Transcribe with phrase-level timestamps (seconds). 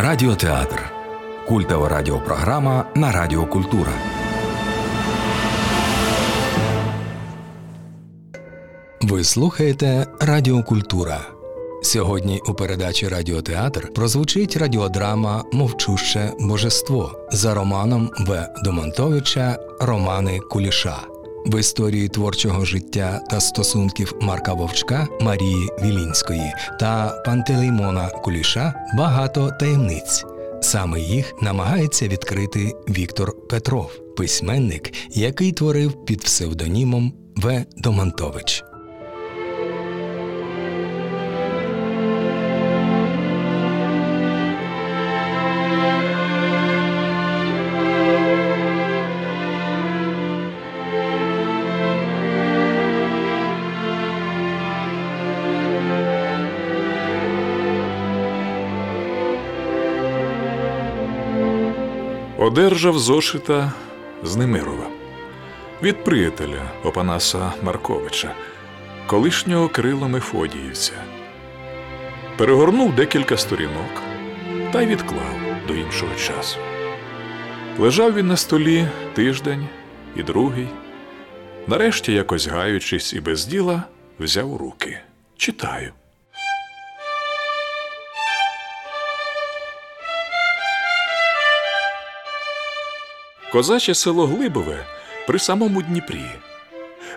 [0.00, 0.92] Радіотеатр
[1.48, 3.92] культова радіопрограма на Радіо Культура.
[9.00, 11.20] Ви слухаєте Радіокультура.
[11.82, 18.48] Сьогодні у передачі Радіотеатр прозвучить радіодрама Мовчуще божество за романом В.
[18.64, 21.17] Домонтовича Романи Куліша
[21.48, 30.24] в історії творчого життя та стосунків Марка Вовчка, Марії Вілінської та Пантелеймона Куліша багато таємниць.
[30.60, 37.64] Саме їх намагається відкрити Віктор Петров, письменник, який творив під псевдонімом В.
[37.76, 38.64] Домонтович.
[62.48, 63.72] Одержав зошита
[64.22, 64.90] з Немирова
[65.82, 68.34] від приятеля Опанаса Марковича,
[69.06, 70.92] колишнього Кирила Мефодіївця.
[72.36, 74.02] Перегорнув декілька сторінок
[74.72, 76.58] та й відклав до іншого часу.
[77.78, 79.66] Лежав він на столі тиждень
[80.16, 80.68] і другий.
[81.66, 83.82] Нарешті, якось гаючись і без діла,
[84.18, 84.98] взяв руки.
[85.36, 85.92] Читаю.
[93.52, 94.86] Козаче село Глибове
[95.26, 96.24] при самому Дніпрі,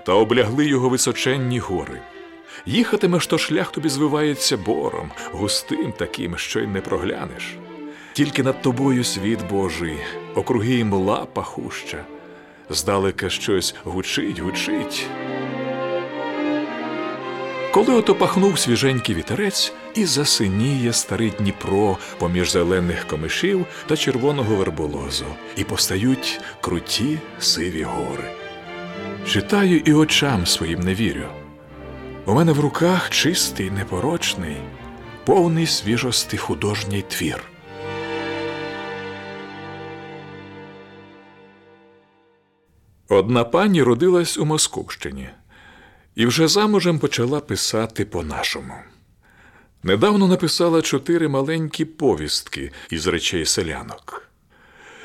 [0.05, 2.01] та облягли його височенні гори.
[2.65, 7.55] Їхатимеш, то шлях тобі звивається бором, густим таким, що й не проглянеш.
[8.13, 9.97] Тільки над тобою світ Божий,
[10.35, 12.05] округи мла пахуща,
[12.69, 15.07] здалека щось гучить, гучить.
[17.73, 25.25] Коли ото пахнув свіженький вітерець, і засиніє старий Дніпро поміж зелених комишів та червоного верболозу,
[25.55, 28.31] і постають круті сиві гори.
[29.28, 31.25] Читаю і очам своїм не вірю.
[32.25, 34.57] У мене в руках чистий, непорочний,
[35.25, 37.44] повний свіжости художній твір.
[43.09, 45.29] Одна пані родилась у Московщині
[46.21, 48.73] і вже замужем почала писати по-нашому.
[49.83, 54.29] Недавно написала чотири маленькі повістки із речей селянок.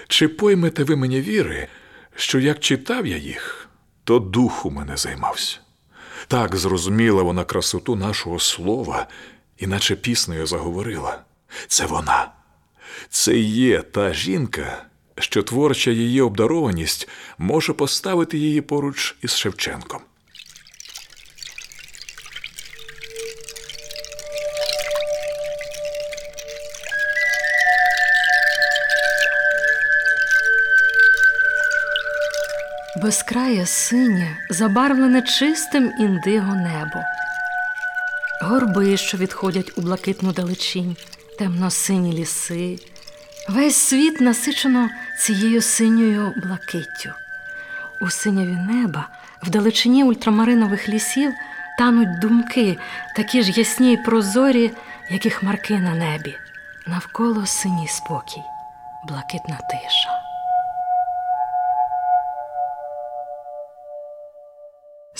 [0.08, 1.68] Чи поймете ви мені віри,
[2.14, 3.68] що як читав я їх,
[4.04, 5.58] то дух у мене займався?
[6.28, 9.06] Так зрозуміла вона красоту нашого слова,
[9.58, 11.22] іначе піснею заговорила.
[11.68, 12.32] Це вона,
[13.08, 14.84] це є та жінка,
[15.18, 20.00] що творча її обдарованість може поставити її поруч із Шевченком.
[33.02, 37.02] Безкрає синє, забарвлене чистим індиго небо,
[38.42, 40.96] горби, що відходять у блакитну далечінь,
[41.38, 42.78] темно-сині ліси,
[43.48, 47.10] весь світ насичено цією синьою блакиттю.
[48.00, 49.08] У синяві неба,
[49.42, 51.32] в далечині ультрамаринових лісів
[51.78, 52.78] тануть думки,
[53.16, 54.70] такі ж ясні й прозорі,
[55.10, 56.34] як і хмарки на небі,
[56.86, 58.42] навколо синій спокій,
[59.08, 60.15] блакитна тиша.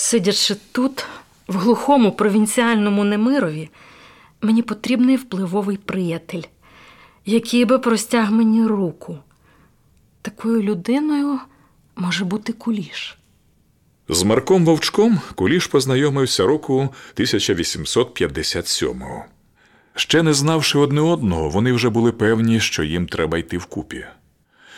[0.06, 1.06] Сидячи тут,
[1.48, 3.68] в глухому провінціальному немирові,
[4.40, 6.42] мені потрібний впливовий приятель,
[7.24, 9.18] який би простяг мені руку.
[10.22, 11.38] Такою людиною
[11.96, 13.18] може бути куліш.
[14.08, 19.24] З Марком Вовчком Куліш познайомився року 1857-го.
[19.94, 24.06] Ще не знавши одне одного, вони вже були певні, що їм треба йти вкупі.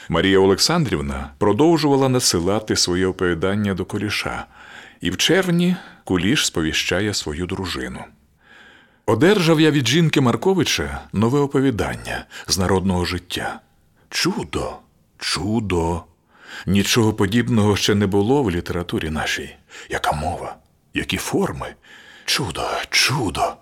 [0.08, 4.46] Марія Олександрівна продовжувала насилати своє оповідання до Куліша,
[5.00, 8.04] і в червні Куліш сповіщає свою дружину.
[9.06, 13.60] Одержав я від жінки Марковича нове оповідання з народного життя.
[14.10, 14.76] Чудо,
[15.18, 16.04] чудо!
[16.66, 19.56] Нічого подібного ще не було в літературі нашій.
[19.88, 20.56] Яка мова,
[20.94, 21.74] які форми?
[22.24, 23.54] Чудо, чудо!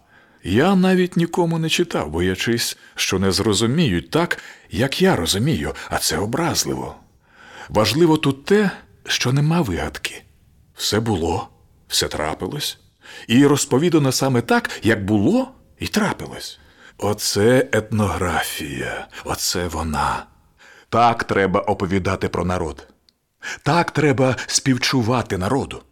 [0.43, 6.19] Я навіть нікому не читав, боячись, що не зрозуміють так, як я розумію, а це
[6.19, 6.95] образливо.
[7.69, 8.71] Важливо тут те,
[9.07, 10.23] що нема вигадки.
[10.77, 11.49] Все було,
[11.89, 12.79] все трапилось,
[13.29, 16.59] і розповідано саме так, як було і трапилось.
[16.99, 20.27] Оце етнографія, оце вона.
[20.89, 22.89] Так треба оповідати про народ.
[23.63, 25.83] Так треба співчувати народу.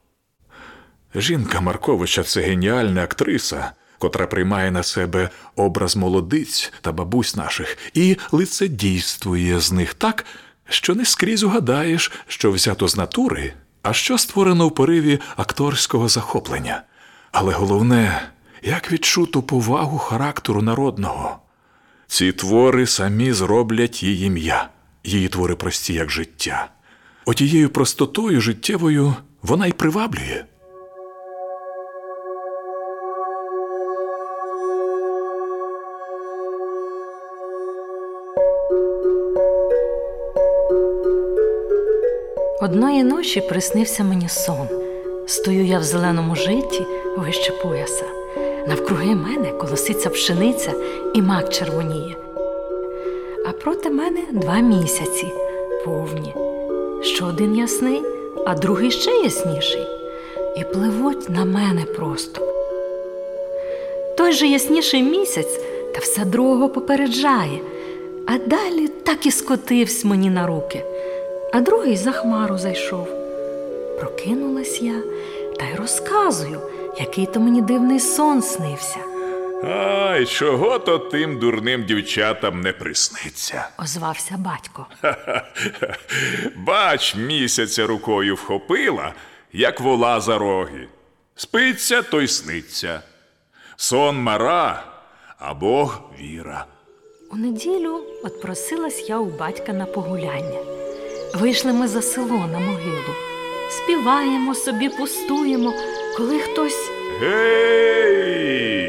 [1.14, 8.16] Жінка Марковича це геніальна актриса, котра приймає на себе образ молодиць та бабусь наших і
[8.32, 10.24] лицедійствує з них так,
[10.68, 13.54] що не скрізь угадаєш, що взято з натури,
[13.84, 16.82] а що створено в пориві акторського захоплення.
[17.32, 18.22] Але головне,
[18.62, 21.38] як відчуту повагу характеру народного.
[22.06, 24.68] Ці твори самі зроблять її ім'я,
[25.04, 26.68] її твори прості, як життя.
[27.24, 30.44] Отією простотою життєвою вона й приваблює.
[42.64, 44.68] Одної ночі приснився мені сон.
[45.26, 48.04] Стою я в зеленому житті вище пояса.
[48.68, 50.72] Навкруги мене колоситься пшениця
[51.14, 52.16] і мак червоніє.
[53.46, 55.26] А проти мене два місяці
[55.84, 56.34] повні,
[57.02, 58.02] що один ясний,
[58.46, 59.86] а другий ще ясніший,
[60.56, 62.54] і пливуть на мене просто.
[64.16, 65.60] Той же ясніший місяць
[65.94, 67.58] та все другого попереджає,
[68.26, 70.84] а далі так і скотився мені на руки,
[71.54, 73.08] а другий за хмару зайшов.
[74.00, 75.02] Прокинулась я
[75.58, 76.60] та й розказую,
[76.98, 78.98] який то мені дивний сон снився,
[79.64, 83.68] Ай, чого то тим дурним дівчатам не присниться.
[83.78, 84.86] озвався батько.
[85.00, 85.16] Ха
[85.80, 85.96] ха.
[86.56, 89.12] Бач, місяця рукою вхопила,
[89.52, 90.88] як вола за роги.
[91.36, 93.02] Спиться, то й сниться.
[93.76, 94.84] Сон мара,
[95.38, 96.64] а Бог віра.
[97.32, 100.60] У неділю от просилась я у батька на погуляння.
[101.34, 103.14] Вийшли ми за село на могилу.
[103.70, 105.72] Співаємо собі, пустуємо,
[106.16, 106.90] коли хтось
[107.20, 108.84] Гей!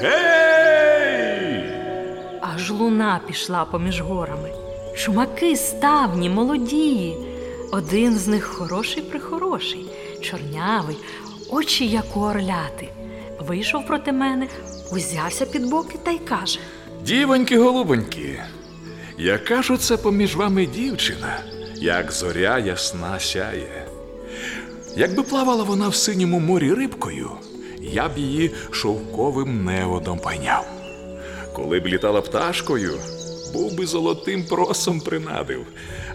[0.00, 0.40] Гей!
[2.40, 4.50] аж луна пішла поміж горами.
[4.96, 7.16] Чумаки ставні, молоді.
[7.72, 9.86] Один з них хороший прихороший,
[10.20, 10.96] чорнявий,
[11.50, 12.88] очі як у орляти.
[13.40, 14.46] Вийшов проти мене,
[14.92, 16.58] узявся під боки та й каже:
[17.02, 18.42] Дівоньки голубоньки,
[19.18, 21.38] яка ж оце поміж вами дівчина,
[21.80, 23.86] як зоря ясна сяє.
[24.96, 27.30] Якби плавала вона в синьому морі рибкою,
[27.80, 30.66] я б її шовковим неводом пайняв.
[31.52, 32.92] Коли б літала пташкою,
[33.52, 35.66] був би золотим просом принадив.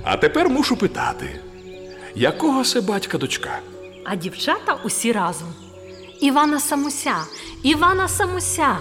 [0.04, 1.40] А тепер мушу питати,
[2.16, 3.60] якого се батька дочка?
[4.04, 5.48] А дівчата усі разом.
[6.22, 7.16] Івана Самуся,
[7.64, 8.78] Івана Самуся.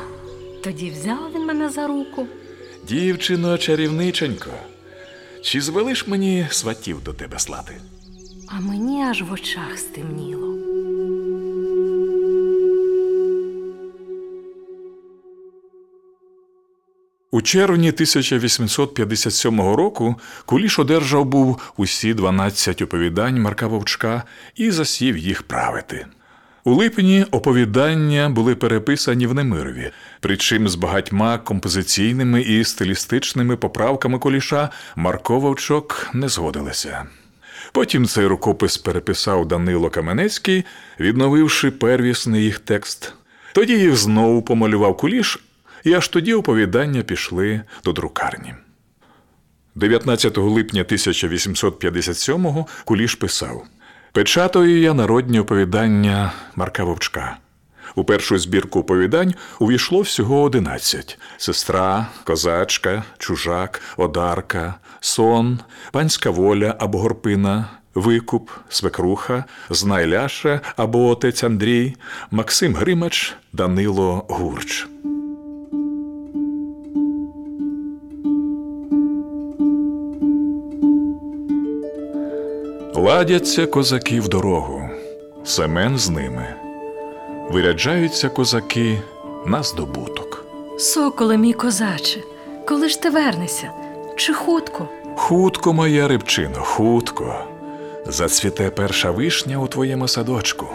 [0.65, 2.27] Тоді взяв він мене за руку.
[2.89, 4.51] Дівчино чарівниченько,
[5.45, 7.77] чи звелиш мені сватів до тебе слати?
[8.49, 10.55] А мені аж в очах стемніло.
[17.31, 24.23] У червні 1857 року Куліш одержав був усі 12 оповідань Марка Вовчка
[24.55, 26.07] і засів їх правити.
[26.67, 29.91] У липні оповідання були переписані в Немирові,
[30.21, 37.07] причим з багатьма композиційними і стилістичними поправками Куліша Марко Вовчок не згодилися.
[37.73, 40.65] Потім цей рукопис переписав Данило Каменецький,
[41.01, 43.13] відновивши первісний їх текст.
[43.53, 45.45] Тоді їх знову помалював Куліш,
[45.85, 48.55] і аж тоді оповідання пішли до друкарні.
[49.75, 53.65] 19 липня 1857-го Куліш писав:
[54.15, 57.37] Печатаю я народні оповідання Марка Вовчка.
[57.95, 65.59] У першу збірку оповідань увійшло всього 11: сестра, козачка, чужак, одарка, сон,
[65.93, 71.97] панська воля або горпина, викуп, свекруха, знайляша або отець Андрій,
[72.31, 74.87] Максим Гримач, Данило Гурч.
[82.97, 84.89] Ладяться козаки в дорогу,
[85.45, 86.55] Семен з ними.
[87.51, 89.03] Виряджаються козаки
[89.47, 90.45] на здобуток.
[90.79, 92.21] Соколе мій козаче,
[92.69, 93.71] коли ж ти вернешся?
[94.17, 94.89] Чи хутко?
[95.17, 97.35] Хутко, моя рибчино, хутко.
[98.07, 100.67] Зацвіте перша вишня у твоєму садочку,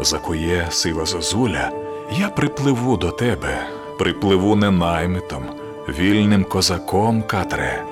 [0.00, 1.70] закує сива зозуля,
[2.18, 3.66] я припливу до тебе,
[3.98, 5.44] припливу не наймитом,
[5.88, 7.91] вільним козаком катре.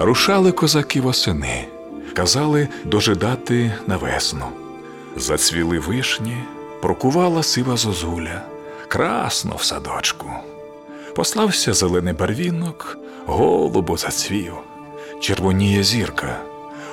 [0.00, 1.68] Рушали козаки восени,
[2.14, 4.46] казали дожидати на весну.
[5.16, 6.36] Зацвіли вишні,
[6.82, 8.42] прокувала сива зозуля,
[8.88, 10.30] красно в садочку.
[11.14, 14.52] Послався зелений барвінок, голубо зацвів,
[15.20, 16.40] червоніє зірка,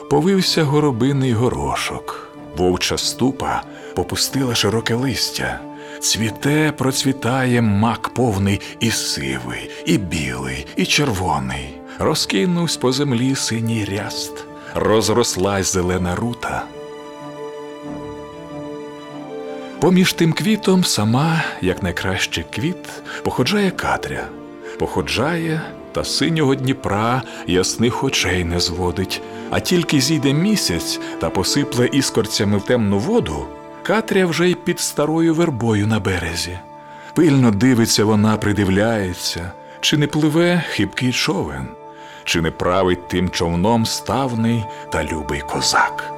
[0.09, 3.63] повився горобиний горошок, вовча ступа
[3.95, 5.59] попустила широке листя.
[5.99, 11.84] Цвіте, процвітає мак повний і сивий, і білий, і червоний.
[11.99, 16.65] Розкинувсь по землі синій ряст, розрослась зелена рута.
[19.79, 22.89] Поміж тим квітом сама, як найкраще квіт,
[23.23, 24.27] походжає Катря,
[24.79, 25.61] походжає
[25.91, 32.61] та синього Дніпра ясних очей не зводить, а тільки зійде місяць та посипле іскорцями в
[32.61, 33.45] темну воду,
[33.83, 36.59] Катря вже й під старою вербою на березі.
[37.13, 41.67] Пильно дивиться вона, придивляється, чи не пливе хибкий човен,
[42.25, 46.11] чи не править тим човном ставний та любий козак.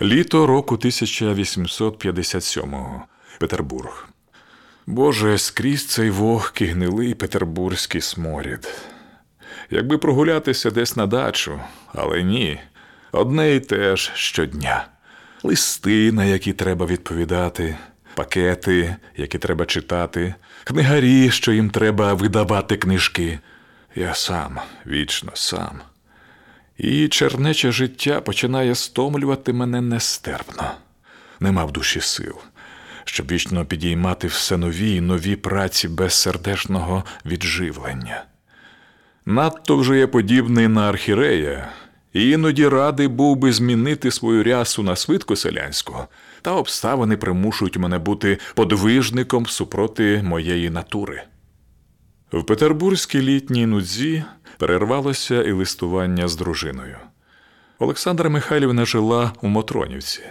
[0.00, 3.02] Літо року 1857-го.
[3.38, 4.08] Петербург.
[4.86, 8.68] Боже, скрізь цей вогкий гнилий петербурзький сморід.
[9.70, 11.60] Якби прогулятися десь на дачу,
[11.94, 12.60] але ні,
[13.12, 14.88] одне й те ж щодня.
[15.42, 17.76] Листи, на які треба відповідати,
[18.18, 20.34] пакети, які треба читати,
[20.64, 23.38] книгарі, що їм треба видавати книжки.
[23.94, 25.80] Я сам, вічно сам.
[26.78, 30.70] І чернече життя починає стомлювати мене нестерпно.
[31.40, 32.34] Нема в душі сил,
[33.04, 38.24] щоб вічно підіймати все нові й нові праці безсердечного відживлення.
[39.26, 41.68] Надто вже я подібний на архірея,
[42.12, 46.06] і іноді радий був би змінити свою рясу на свитку селянську,
[46.42, 51.22] та обставини примушують мене бути подвижником супроти моєї натури.
[52.32, 54.24] В петербурзькій літній нудзі
[54.58, 56.96] перервалося і листування з дружиною.
[57.78, 60.22] Олександра Михайлівна жила у Мотронівці.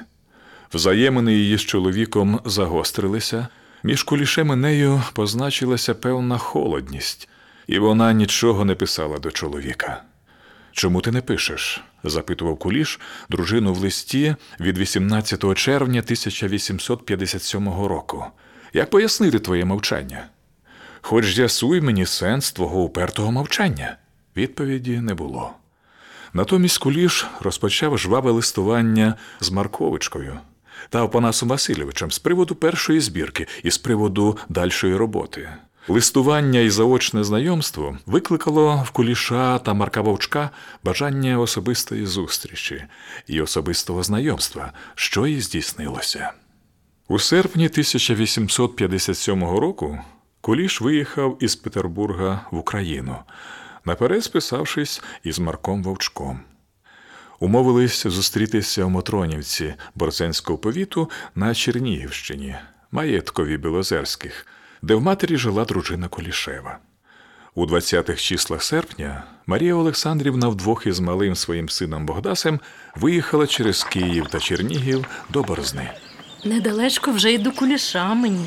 [0.74, 3.48] Взаємини її з чоловіком загострилися,
[3.84, 7.30] між кулішем нею позначилася певна холодність,
[7.68, 10.04] і вона нічого не писала до чоловіка.
[10.78, 11.82] Чому ти не пишеш?
[12.04, 18.26] запитував куліш дружину в листі від 18 червня 1857 року.
[18.74, 20.28] Як пояснити твоє мовчання?
[21.02, 23.98] Хоч з'ясуй мені сенс твого упертого мовчання.
[24.36, 25.52] Відповіді не було.
[26.34, 30.40] Натомість Куліш розпочав жваве листування з Марковичкою
[30.90, 35.50] та Опанасом Васильовичем з приводу першої збірки і з приводу дальшої роботи.
[35.90, 40.50] Листування і заочне знайомство викликало в Куліша та Марка Вовчка
[40.84, 42.84] бажання особистої зустрічі
[43.28, 46.32] і особистого знайомства, що і здійснилося.
[47.08, 50.00] У серпні 1857 року
[50.42, 53.16] Куліш виїхав із Петербурга в Україну,
[53.86, 56.40] наперед списавшись із Марком Вовчком.
[57.40, 62.56] Умовились зустрітися в Мотронівці Борценського повіту на Чернігівщині,
[62.92, 64.46] маєткові Білозерських,
[64.82, 66.78] де в матері жила дружина Колішева.
[67.56, 72.60] У 20-х числах серпня Марія Олександрівна вдвох із малим своїм сином Богдасем
[72.96, 75.92] виїхала через Київ та Чернігів до Борзни.
[76.46, 78.46] Недалечко вже й до куліша мені.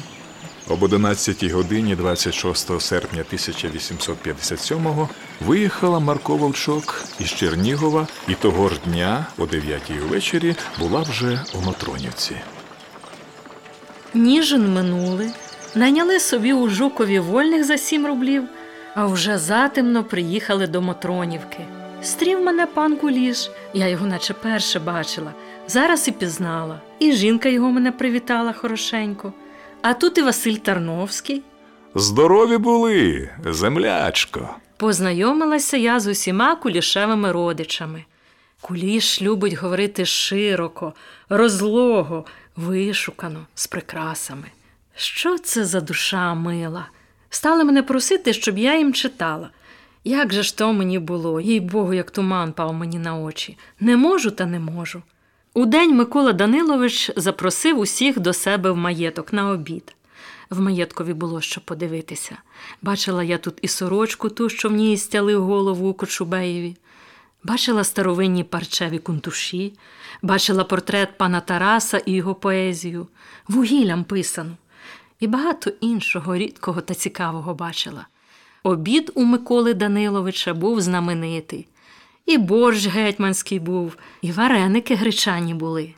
[0.69, 5.09] Об 11 годині 26 серпня 1857-го
[5.41, 11.61] виїхала Марко Вовчок із Чернігова і того ж дня, о 9 увечері, була вже у
[11.61, 12.37] Матронівці.
[14.15, 15.31] Ніжин минули,
[15.75, 18.45] найняли собі у Жукові вольних за сім рублів,
[18.95, 21.59] а вже затемно приїхали до Мотронівки.
[22.03, 25.33] Стрів мене пан Куліш, я його наче перше бачила,
[25.69, 26.81] зараз і пізнала.
[26.99, 29.33] І жінка його мене привітала хорошенько.
[29.83, 31.43] А тут і Василь Тарновський.
[31.95, 34.49] Здорові були, землячко.
[34.77, 38.05] Познайомилася я з усіма кулішевими родичами.
[38.61, 40.93] Куліш любить говорити широко,
[41.29, 42.25] розлого,
[42.57, 44.45] вишукано, з прикрасами.
[45.03, 46.89] Що це за душа мила?
[47.31, 49.51] Стали мене просити, щоб я їм читала.
[50.05, 53.59] Як же ж то мені було, їй Богу, як туман пав мені на очі.
[53.81, 55.03] Не можу та не можу.
[55.55, 59.95] Удень Микола Данилович запросив усіх до себе в маєток на обід.
[60.51, 62.37] В маєткові було що подивитися.
[62.83, 66.77] Бачила я тут і сорочку, ту, що в ній стяли голову у Кочубеєві.
[67.45, 69.73] Бачила старовинні парчеві кунтуші,
[70.23, 73.07] бачила портрет пана Тараса і його поезію,
[73.49, 74.57] вугіллям писану,
[75.21, 78.07] і багато іншого рідкого та цікавого бачила.
[78.63, 81.67] Обід у Миколи Даниловича був знаменитий.
[82.27, 85.95] І борщ гетьманський був, і вареники гречані були.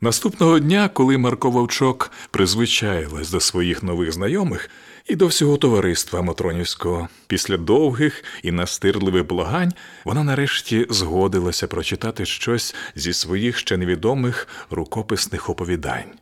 [0.00, 4.70] Наступного дня, коли Марко Вовчок призвичаїлась до своїх нових знайомих
[5.06, 9.72] і до всього товариства Матронівського, після довгих і настирливих благань,
[10.04, 16.12] вона нарешті згодилася прочитати щось зі своїх ще невідомих рукописних оповідань.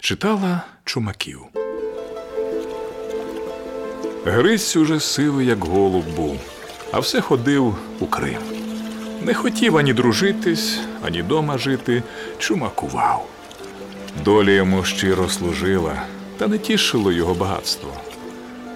[0.00, 1.63] Читала чумаків.
[4.26, 6.38] Гриць уже сивий, як голуб був,
[6.92, 8.38] а все ходив у Крим.
[9.22, 12.02] Не хотів ані дружитись, ані дома жити,
[12.38, 13.26] чумакував.
[14.24, 16.02] Доля йому щиро служила,
[16.38, 17.90] та не тішило його багатство.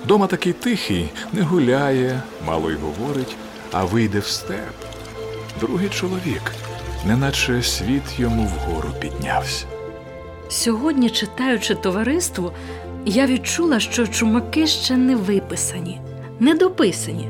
[0.05, 3.37] Дома такий тихий, не гуляє, мало й говорить,
[3.73, 4.75] а вийде в степ.
[5.61, 6.53] другий чоловік,
[7.07, 9.67] неначе світ йому вгору піднявся.
[10.49, 12.53] Сьогодні, читаючи товариство,
[13.07, 16.01] я відчула, що чумаки ще не виписані,
[16.41, 17.29] не дописані,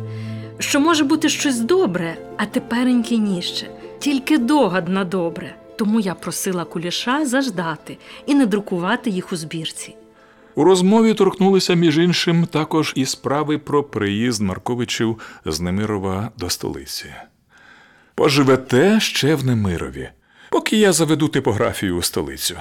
[0.59, 3.67] що може бути щось добре, а тепереньки ніще,
[3.99, 5.55] тільки догад на добре.
[5.79, 9.95] Тому я просила куліша заждати і не друкувати їх у збірці.
[10.55, 17.07] У розмові торкнулися між іншим також і справи про приїзд Марковичів з Немирова до столиці.
[18.15, 20.09] Поживете ще в Немирові,
[20.51, 22.57] поки я заведу типографію у столицю.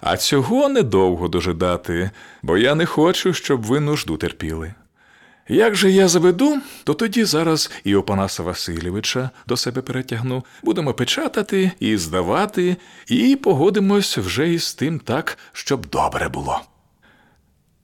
[0.00, 2.10] А цього недовго дожидати,
[2.42, 4.74] бо я не хочу, щоб ви нужду терпіли.
[5.48, 11.70] Як же я заведу, то тоді зараз і Опанаса Васильовича до себе перетягну, будемо печатати
[11.80, 12.76] і здавати,
[13.06, 16.60] і погодимось вже із тим так, щоб добре було.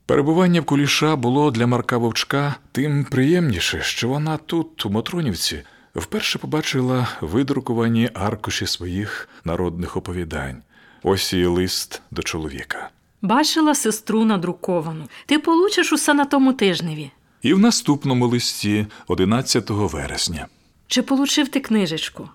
[0.06, 5.62] Перебування в куліша було для Марка Вовчка тим приємніше, що вона тут, у Мотронівці,
[5.94, 10.62] вперше побачила видрукувані аркуші своїх народних оповідань.
[11.02, 12.90] Ось і лист до чоловіка.
[13.22, 15.08] Бачила сестру надруковану.
[15.26, 17.10] Ти получиш усе на тому тижневі.
[17.42, 20.46] І в наступному листі, 11 вересня.
[20.86, 22.28] Чи получив ти книжечку?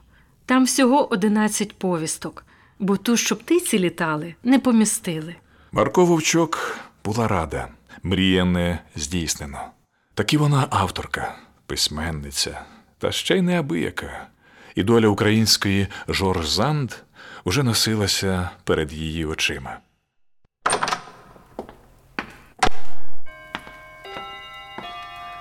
[0.46, 2.46] Там всього 11 повісток,
[2.80, 5.36] бо ту, щоб птиці літали, не помістили.
[5.72, 7.68] Марко Вовчок була рада,
[8.04, 9.60] мрія не здійснено.
[10.14, 12.62] Таки вона авторка, письменниця,
[12.98, 14.28] та ще й неабияка.
[14.76, 16.92] І доля української Жорж Занд
[17.48, 19.78] уже носилася перед її очима.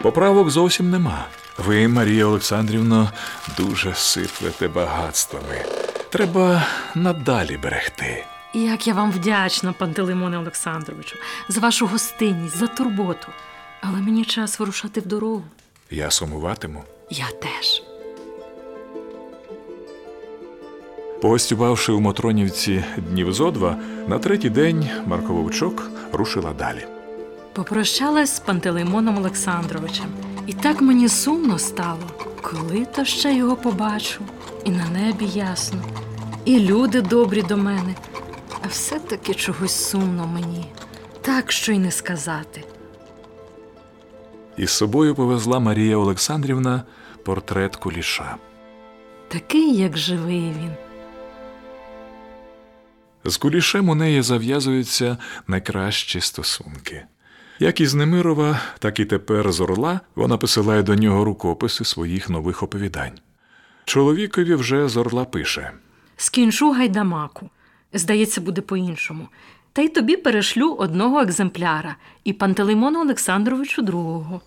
[0.03, 1.27] Поправок зовсім нема.
[1.59, 3.11] Ви, Марія Олександрівно,
[3.57, 5.65] дуже сиплете багатствами.
[6.11, 8.25] Треба надалі берегти.
[8.55, 11.17] Як я вам вдячна, Пантелеймоне Олександровичу,
[11.49, 13.29] за вашу гостинність, за турботу.
[13.81, 15.45] Але мені час вирушати в дорогу.
[15.91, 16.85] Я сумуватиму.
[17.11, 17.83] Я теж.
[21.26, 23.77] Погостювавши у Мотронівці днів зо два,
[24.09, 26.87] на третій день Марко Вовчок рушила далі.
[27.53, 30.07] Попрощалась з Пантелеймоном Олександровичем.
[30.46, 32.11] І так мені сумно стало,
[32.42, 34.20] коли то ще його побачу,
[34.64, 35.83] і на небі ясно,
[36.44, 37.94] і люди добрі до мене.
[38.64, 40.66] А все-таки чогось сумно мені,
[41.20, 42.64] так що й не сказати.
[44.57, 46.83] Із собою повезла Марія Олександрівна
[47.24, 48.37] портрет куліша.
[49.29, 50.86] Такий, як живий він.
[53.27, 57.05] З кулішем у неї зав'язуються найкращі стосунки.
[57.59, 62.62] Як із Немирова, так і тепер з Орла вона посилає до нього рукописи своїх нових
[62.62, 63.19] оповідань.
[63.85, 65.73] Чоловікові вже з Орла пише.
[66.17, 67.51] Скінчу гайдамаку.
[67.93, 69.29] Здається, буде по-іншому.
[69.73, 74.41] Та й тобі перешлю одного екземпляра і Пантелеймону Олександровичу другого.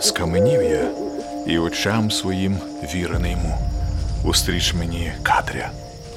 [0.00, 0.90] Скаменів я
[1.46, 2.58] і очам своїм
[2.94, 3.58] віри не йму.
[4.24, 5.70] Устріч мені Катря.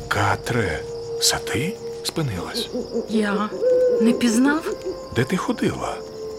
[0.08, 0.80] Катре,
[1.22, 2.70] це ти спинилась?
[3.10, 3.50] Я
[4.02, 4.66] не пізнав,
[5.16, 5.96] Де ти ходила?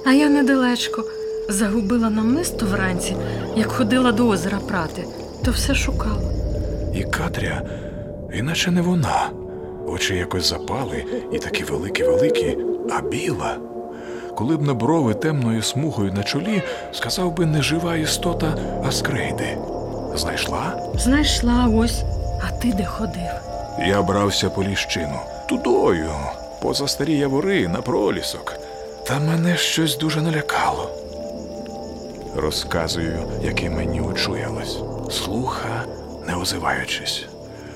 [0.06, 1.04] а я недалечко.
[1.48, 3.16] Загубила намисто вранці,
[3.56, 5.04] як ходила до озера прати,
[5.44, 6.22] то все шукала.
[6.94, 7.62] І Катря,
[8.34, 9.30] іначе не вона.
[9.86, 12.58] Очі якось запали і такі великі-великі,
[12.90, 13.56] а біла.
[14.36, 19.58] Коли б не брови темною смугою на чолі, сказав би не жива істота, а скрейди.
[20.14, 20.80] Знайшла?
[20.94, 22.02] Знайшла ось,
[22.48, 23.30] а ти де ходив?
[23.88, 25.20] Я брався по ліщину.
[25.48, 26.10] Тудою,
[26.62, 28.54] поза старі явори, на пролісок.
[29.06, 30.90] Та мене щось дуже налякало.
[32.36, 34.78] Розказую, яке мені очуялось.
[35.10, 35.84] Слуха,
[36.26, 37.24] не озиваючись.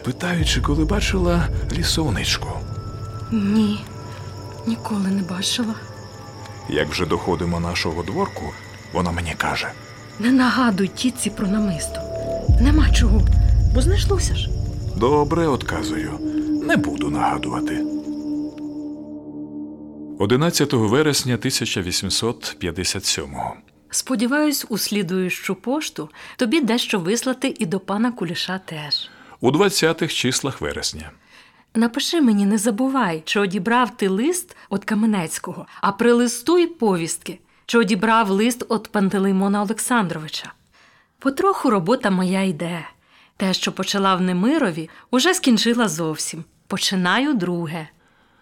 [0.05, 2.49] Питаючи, коли бачила лісовничку.
[3.33, 3.85] Ні,
[4.67, 5.75] ніколи не бачила.
[6.69, 8.53] Як вже доходимо нашого дворку,
[8.93, 9.69] вона мені каже:
[10.19, 12.01] Не нагадуй тітці про намисто.
[12.61, 13.23] Нема чого,
[13.75, 14.49] бо знайшлося ж.
[14.97, 16.13] Добре, отказую,
[16.63, 17.85] не буду нагадувати.
[20.19, 23.37] 11 вересня 1857
[23.91, 29.09] Сподіваюсь, у слідуючу пошту тобі дещо вислати і до пана Куліша теж.
[29.41, 31.11] у 20-х числах вересня.
[31.77, 38.31] Напиши мені, не забувай, чи одібрав ти лист від Каменецького, а прилистуй повістки, чи одібрав
[38.31, 40.53] лист від Пантелеймона Олександровича.
[41.19, 42.87] Потроху робота моя йде.
[43.37, 46.45] Те, що почала в Немирові, уже скінчила зовсім.
[46.67, 47.89] Починаю друге.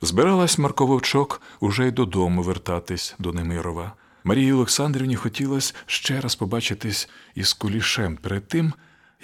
[0.00, 3.92] Збиралась Марко Вовчок уже й додому вертатись до Немирова.
[4.24, 8.72] Марії Олександрівні хотілося ще раз побачитись із кулішем перед тим,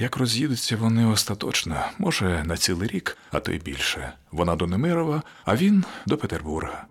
[0.01, 4.13] Як роз'їдуться вони остаточно, може, на цілий рік, а то й більше.
[4.31, 6.87] Вона до Немирова, а він до Петербурга.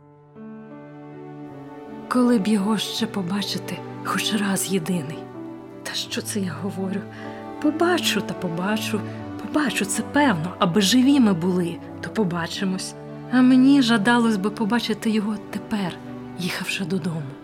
[2.08, 5.19] Коли б його ще побачити, хоч раз єдиний.
[5.84, 7.02] Та що це я говорю?
[7.62, 9.02] Побачу та побачу,
[9.41, 12.93] побачу, це певно, аби живі ми були, то побачимось.
[13.32, 15.93] А мені жадалось би побачити його тепер,
[16.39, 17.38] їхавши додому.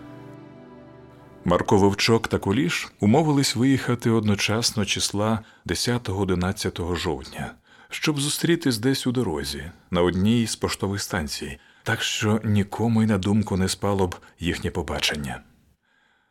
[1.48, 7.54] Марко Вовчок та Куліш умовились виїхати одночасно числа 10-11 жовтня,
[7.88, 13.18] щоб зустрітись десь у дорозі на одній з поштових станцій, так що нікому й на
[13.18, 15.40] думку не спало б їхнє побачення.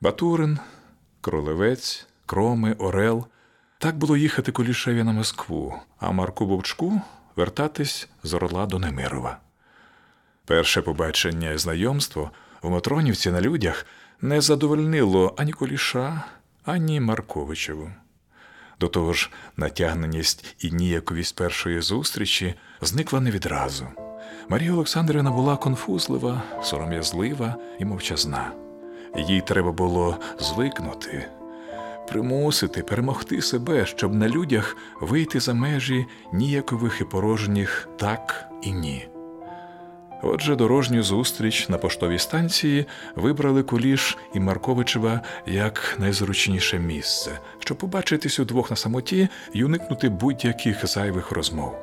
[0.01, 0.59] Батурин,
[1.21, 3.25] Кролевець, Кроми, Орел
[3.77, 7.01] так було їхати Кулішеві на Москву, а Марку Вовчку
[7.35, 9.37] вертатись з Орла до Немирова.
[10.45, 13.85] Перше побачення і знайомство в Матронівці на людях
[14.21, 16.23] не задовольнило ані Куліша,
[16.65, 17.89] ані Марковичеву.
[18.79, 23.87] До того ж, натягненість і ніяковість першої зустрічі зникла не відразу.
[24.49, 28.51] Марія Олександрівна була конфузлива, сором'язлива і мовчазна.
[29.17, 31.25] Їй треба було звикнути,
[32.07, 39.14] примусити, перемогти себе, щоб на людях вийти за межі ніякових і порожніх так і ні.
[40.27, 42.85] Отже, дорожню зустріч на поштовій станції
[43.15, 50.87] вибрали Куліш і Марковичева як найзручніше місце, щоб побачитись удвох на самоті і уникнути будь-яких
[50.87, 51.75] зайвих розмов.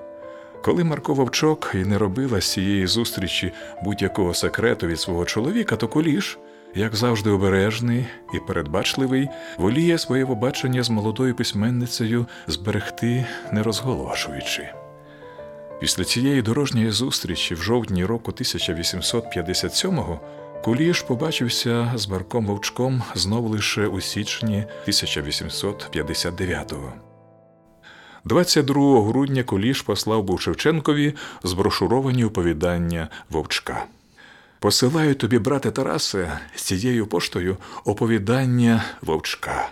[0.62, 3.52] Коли Марко Вовчок і не робила з цієї зустрічі
[3.84, 6.38] будь-якого секрету від свого чоловіка, то Куліш,
[6.74, 9.28] як завжди обережний і передбачливий,
[9.58, 14.81] воліє своє побачення з молодою письменницею зберегти, не розголошуючи.
[15.82, 20.20] Після цієї дорожньої зустрічі в жовтні року 1857-го
[20.64, 26.92] Куліш побачився з Марком Вовчком знову лише у січні 1859-го.
[28.24, 33.84] 22 грудня Куліш послав був Шевченкові зброшуровані оповідання Вовчка.
[34.58, 39.68] Посилаю тобі, брате Тарасе, з цією поштою оповідання Вовчка.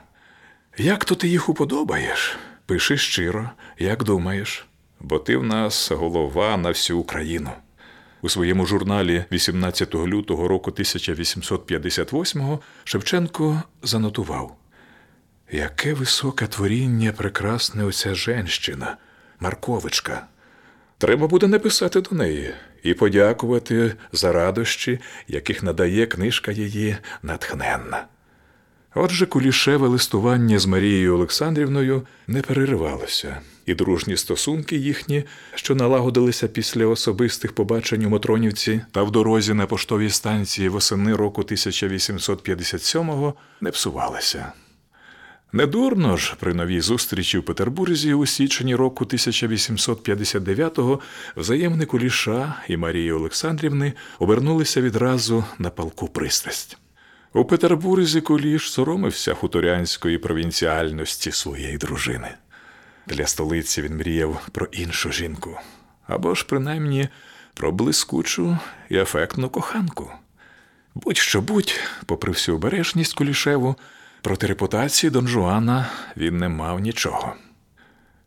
[0.78, 2.38] Як то ти їх уподобаєш?
[2.66, 4.66] Пиши щиро, як думаєш
[5.00, 7.50] бо ти в нас голова на всю Україну.
[8.22, 14.56] У своєму журналі 18 лютого року 1858-го Шевченко занотував:
[15.52, 18.96] Яке високе творіння прекрасне оця женщина,
[19.40, 20.26] Марковичка.
[20.98, 28.06] Треба буде написати до неї і подякувати за радощі, яких надає книжка її натхненна.
[28.94, 36.86] Отже, кулішеве листування з Марією Олександрівною не переривалося, і дружні стосунки їхні, що налагодилися після
[36.86, 44.52] особистих побачень у Матронівці та в дорозі на поштовій станції восени року 1857-го, не псувалися.
[45.52, 51.00] Недурно ж при новій зустрічі в Петербурзі у січні року 1859-го
[51.36, 56.78] взаємни Куліша і Марії Олександрівни обернулися відразу на палку пристрасть.
[57.32, 62.28] У Петербурзі Куліш соромився хуторянської провінціальності своєї дружини.
[63.10, 65.58] Для столиці він мріяв про іншу жінку
[66.06, 67.08] або ж, принаймні,
[67.54, 70.10] про блискучу і ефектну коханку.
[70.94, 73.76] Будь-що будь, попри всю обережність Кулішеву,
[74.22, 77.34] проти репутації Дон Жуана він не мав нічого.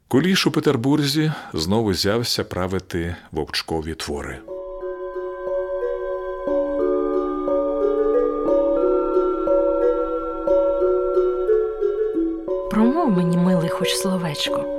[0.08, 4.40] Куліш у Петербурзі знову взявся правити вовчкові твори.
[12.72, 14.73] Промов мені, милий, хоч словечко.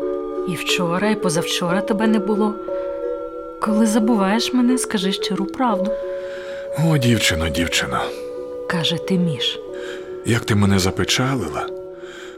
[0.48, 2.54] І вчора, і позавчора тебе не було.
[3.60, 5.90] Коли забуваєш мене, скажи щиру правду,
[6.88, 8.00] О, дівчино, дівчино,
[8.68, 9.60] каже Тиміш.
[10.26, 11.66] як ти мене запечалила,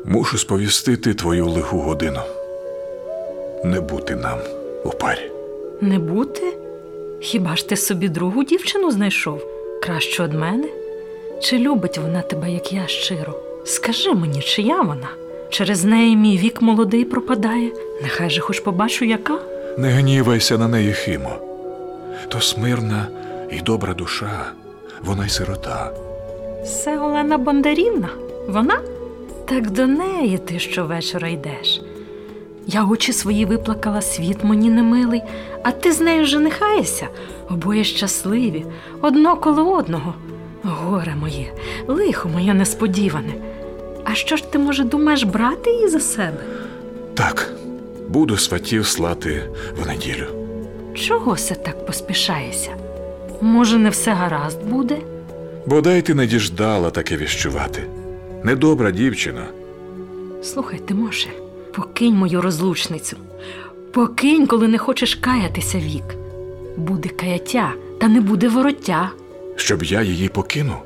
[0.05, 2.21] мушу сповістити твою лиху годину.
[3.65, 4.39] Не бути нам
[4.85, 5.31] у парі.
[5.81, 6.57] Не бути?
[7.21, 9.43] Хіба ж ти собі другу дівчину знайшов?
[9.83, 10.69] Кращу од мене?
[11.41, 13.35] Чи любить вона тебе, як я щиро?
[13.65, 15.09] Скажи мені, чия вона?
[15.57, 17.73] Через неї мій вік молодий пропадає.
[18.03, 19.39] Нехай же хоч побачу, яка.
[19.79, 21.31] Не гнівайся на неї, Химо.
[22.29, 23.09] То смирна
[23.51, 24.53] і добра душа,
[25.05, 25.93] вона й сирота.
[26.65, 28.09] Це Олена Бондарівна?
[28.49, 28.81] Вона?
[29.45, 31.81] Так до неї ти щовечора йдеш.
[32.67, 35.23] Я очі свої виплакала, світ мені немилий,
[35.63, 37.09] а ти з нею женихаєшся,
[37.51, 38.67] обоє щасливі,
[39.01, 40.15] одно коло одного.
[40.63, 41.53] Горе моє,
[41.87, 43.33] лихо моє несподіване.
[44.11, 46.45] А що ж ти, може, думаєш брати її за себе?
[47.15, 47.53] Так,
[48.09, 49.43] буду сватів слати
[49.83, 50.27] в неділю.
[50.95, 52.71] Чого се так поспішаєшся?
[53.41, 54.99] Може, не все гаразд буде?
[55.67, 57.83] Бодай ти не діждала таке віщувати.
[58.45, 59.47] Недобра дівчина.
[60.43, 61.29] Слухай, Тимоше,
[61.75, 63.17] Покинь мою розлучницю.
[63.93, 66.05] Покинь, коли не хочеш каятися вік.
[66.77, 69.11] Буде каяття, та не буде вороття.
[69.57, 70.77] Щоб я її покинув?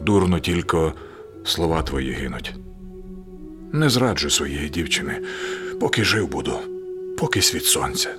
[0.00, 0.92] Дурно тільки
[1.44, 2.54] слова твої гинуть.
[3.72, 5.22] Не зраджу своєї дівчини,
[5.80, 6.58] поки жив буду,
[7.18, 8.14] поки світ сонця.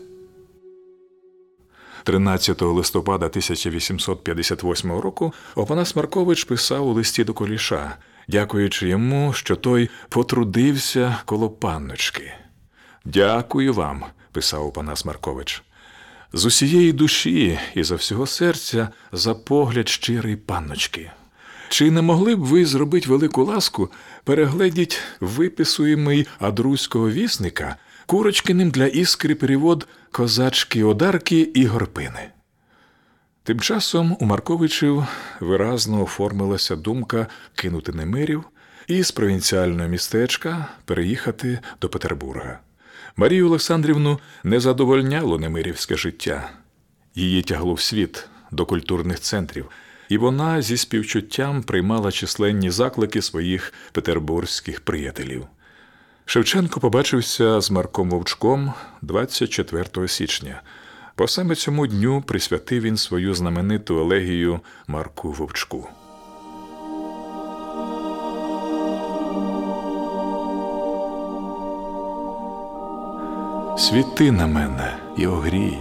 [2.03, 9.89] 13 листопада 1858 року Опанас Маркович писав у листі до Коліша, дякуючи йому, що той
[10.09, 12.33] потрудився коло панночки.
[13.05, 15.63] Дякую вам, писав Опанас Маркович.
[16.33, 21.11] З усієї душі і за всього серця за погляд щирий панночки.
[21.73, 23.89] Чи не могли б ви зробити велику ласку,
[24.23, 32.29] перегледіть виписуємий адруського вісника Курочкиним для іскри перевод козачки одарки і горпини?
[33.43, 35.05] Тим часом у Марковичів
[35.39, 38.43] виразно оформилася думка кинути Немирів
[38.87, 42.59] і з провінціального містечка переїхати до Петербурга.
[43.15, 46.49] Марію Олександрівну не задовольняло немирівське життя.
[47.15, 49.69] Її тягло в світ до культурних центрів,
[50.13, 55.45] і вона зі співчуттям приймала численні заклики своїх петербурзьких приятелів.
[56.25, 60.61] Шевченко побачився з Марком Вовчком 24 січня.
[61.15, 65.87] По саме цьому дню присвятив він свою знамениту елегію Марку Вовчку.
[73.77, 75.77] Світи на мене і огрій,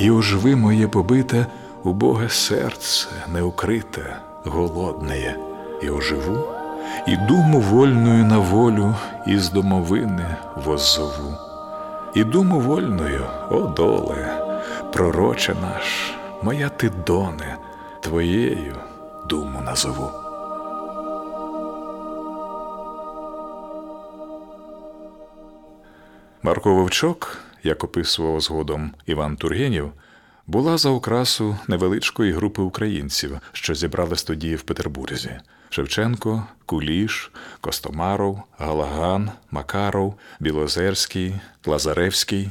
[0.00, 1.46] і оживи моє побите,
[1.84, 5.36] убоге серце неукрите, голодне,
[5.82, 6.44] і оживу,
[7.06, 8.94] і думу вольною на волю
[9.26, 11.34] із домовини воззову.
[12.14, 14.60] І думу вольною, о доле,
[14.92, 17.56] пророче наш, моя ти доне,
[18.00, 18.76] твоєю
[19.28, 20.10] думу назову.
[26.42, 29.92] Марко Вовчок, як описував згодом Іван Тургенів,
[30.46, 35.30] була за окрасу невеличкої групи українців, що зібрались тоді в Петербурзі:
[35.70, 41.34] Шевченко, Куліш, Костомаров, Галаган, Макаров, Білозерський,
[41.66, 42.50] Лазаревський.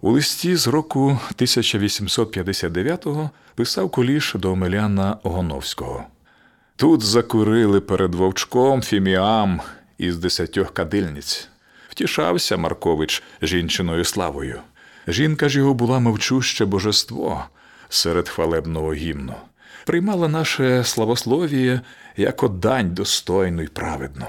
[0.00, 6.04] У листі з року 1859-го писав Куліш до Омеляна Огоновського.
[6.76, 9.60] Тут закурили перед вовчком фіміам
[9.98, 11.48] із десятьох кадильниць.
[11.88, 14.60] Втішався Маркович жінчиною славою.
[15.08, 17.44] Жінка ж його була мовчуще божество
[17.88, 19.34] серед хвалебного гімну,
[19.86, 21.80] приймала наше славословіє
[22.16, 24.26] як дань достойну й праведну.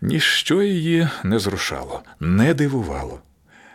[0.00, 3.20] Ніщо її не зрушало, не дивувало.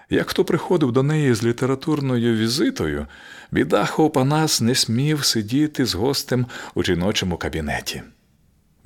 [0.10, 3.08] Як хто приходив до неї з літературною візитою,
[3.52, 8.04] бідах Опанас не смів сидіти з гостем у жіночому кабінеті.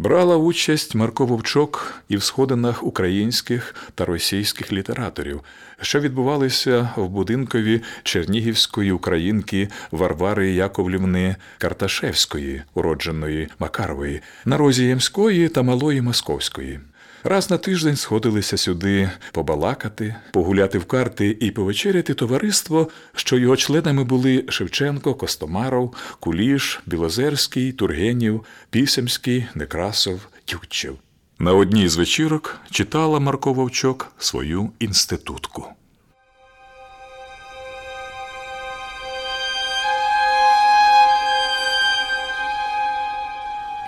[0.02, 5.42] Брала участь Марко Вовчок і в сходинах українських та російських літераторів,
[5.82, 15.62] що відбувалися в будинкові чернігівської українки Варвари Яковлівни Карташевської, уродженої Макарової, на розі Ямської та
[15.62, 16.80] Малої Московської.
[17.24, 24.04] Раз на тиждень сходилися сюди побалакати, погуляти в карти і повечеряти товариство, що його членами
[24.04, 30.98] були Шевченко, Костомаров, Куліш, Білозерський, Тургенів, Пісемський, Некрасов, Тютчев.
[31.40, 35.66] На одній з вечірок читала Марко Вовчок свою інститутку.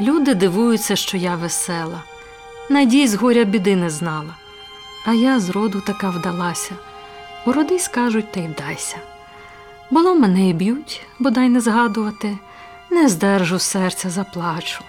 [0.01, 2.03] Люди дивуються, що я весела.
[2.69, 4.35] Надій з горя біди не знала.
[5.05, 6.71] А я з роду така вдалася.
[7.45, 8.97] Уроди скажуть, та й вдайся.
[9.91, 12.37] Було мене і б'ють, бодай не згадувати,
[12.91, 14.83] не здержу серця, заплачу.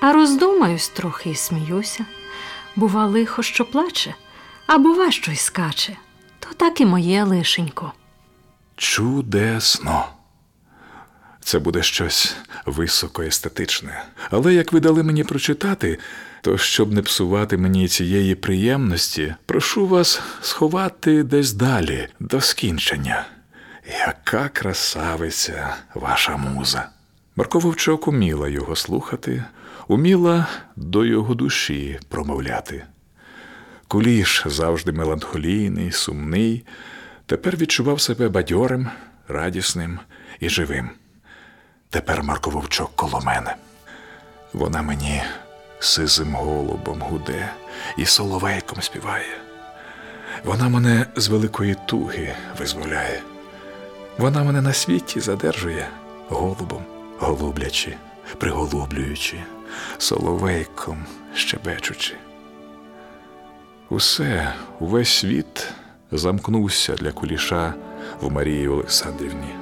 [0.00, 2.04] А роздумаюсь трохи і сміюся.
[2.76, 4.14] Бува, лихо, що плаче,
[4.66, 5.96] а бува, що й скаче.
[6.38, 7.92] То так і моє лишенько.
[8.76, 10.06] Чудесно.
[11.40, 14.04] Це буде щось високоестетичне.
[14.30, 15.98] Але як ви дали мені прочитати,
[16.46, 23.26] то щоб не псувати мені цієї приємності, прошу вас сховати десь далі, до скінчення.
[24.06, 26.88] Яка красавиця ваша муза.
[27.36, 29.44] Марко Вовчок уміла його слухати,
[29.88, 32.84] уміла до його душі промовляти.
[33.88, 36.64] Куліш завжди меланхолійний, сумний,
[37.26, 38.88] тепер відчував себе бадьорим,
[39.28, 39.98] радісним
[40.40, 40.90] і живим.
[41.90, 43.56] Тепер Марко Вовчок коло мене.
[44.52, 45.22] Вона мені
[45.78, 47.52] сизим голубом гуде
[47.98, 49.38] і соловейком співає.
[50.44, 53.22] Вона мене з великої туги визволяє.
[54.18, 55.88] Вона мене на світі задержує
[56.28, 56.84] голубом,
[57.18, 57.96] голублячи,
[58.38, 59.36] приголублюючи,
[59.98, 62.14] соловейком щебечучи.
[63.90, 65.72] Усе, увесь світ
[66.12, 67.74] замкнувся для куліша
[68.20, 69.54] в Марії Олександрівні.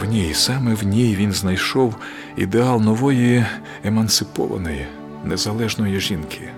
[0.00, 1.94] В ній, саме в ній він знайшов
[2.36, 3.46] ідеал нової
[3.84, 4.86] емансипованої,
[5.26, 6.48] незалежної жінки.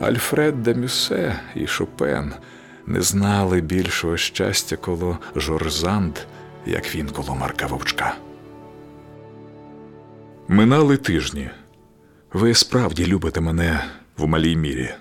[0.00, 2.32] Альфред де Мюсе і Шопен
[2.86, 6.14] не знали більшого щастя коло Жорзанд,
[6.66, 8.14] як він коло Марка Вовчка.
[10.48, 11.50] Минали тижні.
[12.32, 13.84] Ви справді любите мене
[14.16, 14.94] в малій мірі.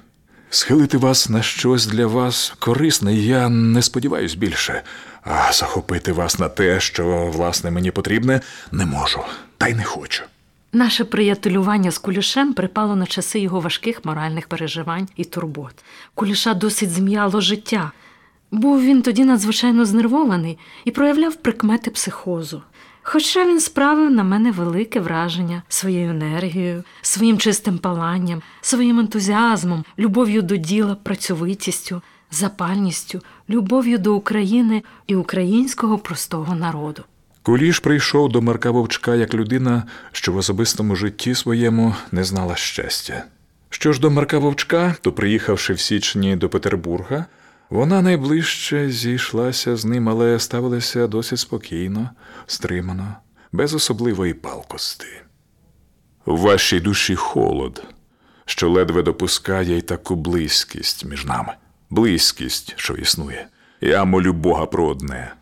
[0.49, 4.81] Схилити вас на щось для вас корисне, я не сподіваюсь більше,
[5.23, 8.41] а захопити вас на те, що, власне, мені потрібне,
[8.71, 9.19] не можу,
[9.57, 10.23] та й не хочу.
[10.75, 15.83] Наше приятелювання з Кулішем припало на часи його важких моральних переживань і турбот.
[16.15, 17.91] Куліша досить зм'яло життя.
[18.51, 22.61] Був він тоді надзвичайно знервований і проявляв прикмети психозу.
[23.03, 30.41] Хоча він справив на мене велике враження своєю енергією, своїм чистим паланням, своїм ентузіазмом, любов'ю
[30.41, 37.03] до діла, працьовитістю, запальністю, любов'ю до України і українського простого народу.
[37.45, 43.23] Куліш прийшов до Марка Вовчка як людина, що в особистому житті своєму не знала щастя.
[43.69, 47.25] Що ж до Марка Вовчка, то, приїхавши в січні до Петербурга,
[47.69, 52.09] вона найближче зійшлася з ним, але ставилася досить спокійно,
[52.45, 53.15] стримано,
[53.51, 55.07] без особливої палкости.
[56.25, 57.83] В вашій душі холод,
[58.45, 61.53] що ледве допускає й таку близькість між нами,
[61.89, 63.47] близькість, що існує.
[63.81, 65.33] Я молю Бога про одне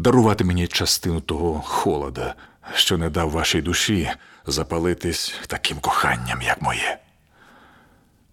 [0.00, 2.34] дарувати мені частину того холода,
[2.74, 4.10] що не дав вашій душі
[4.46, 6.98] запалитись таким коханням, як моє.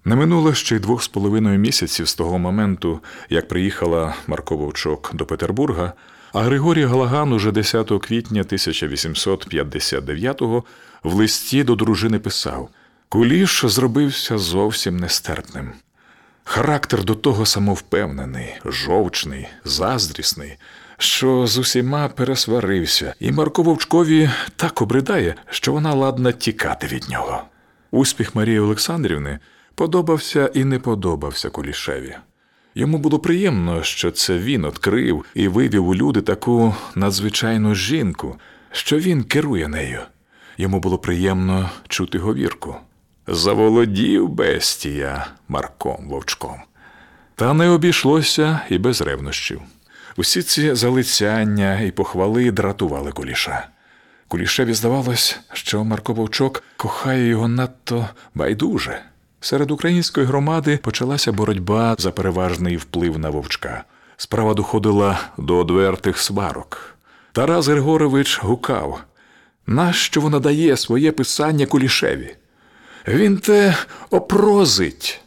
[0.06, 3.00] Не минуло ще й двох з половиною місяців з того моменту,
[3.30, 5.94] як приїхала Марко Вовчок до Петербурга,
[6.34, 10.64] а Григорій Галаган уже 10 квітня 1859-го
[11.04, 12.70] в листі до дружини писав:
[13.10, 15.72] Куліш зробився зовсім нестерпним.
[16.44, 20.58] Характер до того самовпевнений, жовчний, заздрісний,
[20.98, 27.42] що з усіма пересварився, і Марко Вовчкові так обридає, що вона ладна тікати від нього.
[27.92, 29.40] Успіх Марії Олександрівни
[29.76, 32.16] подобався і не подобався Кулішеві.
[32.76, 38.36] Йому було приємно, що це він відкрив і вивів у люди таку надзвичайну жінку,
[38.72, 40.00] що він керує нею.
[40.58, 42.76] Йому було приємно чути говірку.
[43.28, 46.62] Заволодів бестія Марком Вовчком.
[47.36, 49.62] Та не обійшлося і без ревнощів.
[50.18, 53.68] Усі ці залицяння і похвали дратували куліша.
[54.28, 59.02] Кулішеві здавалось, що Марко Вовчок кохає його надто байдуже.
[59.42, 63.84] Серед української громади почалася боротьба за переважний вплив на вовчка.
[64.18, 66.96] Справа доходила до одвертих сварок.
[67.32, 69.02] Тарас Григорович гукав,
[69.68, 72.36] нащо вона дає своє писання Кулішеві?
[73.08, 73.76] Він те
[74.10, 75.22] опрозить.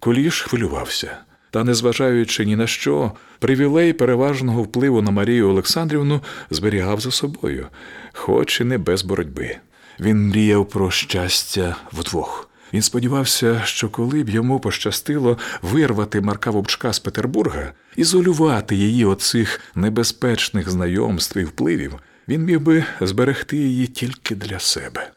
[0.00, 1.25] Куліш хвилювався.
[1.56, 7.66] Та, незважаючи ні на що, привілей переважного впливу на Марію Олександрівну зберігав за собою,
[8.12, 9.56] хоч і не без боротьби.
[10.00, 12.50] Він мріяв про щастя вдвох.
[12.72, 19.20] Він сподівався, що коли б йому пощастило вирвати Марка Вовчка з Петербурга, ізолювати її от
[19.20, 21.94] цих небезпечних знайомств і впливів,
[22.28, 25.10] він міг би зберегти її тільки для себе.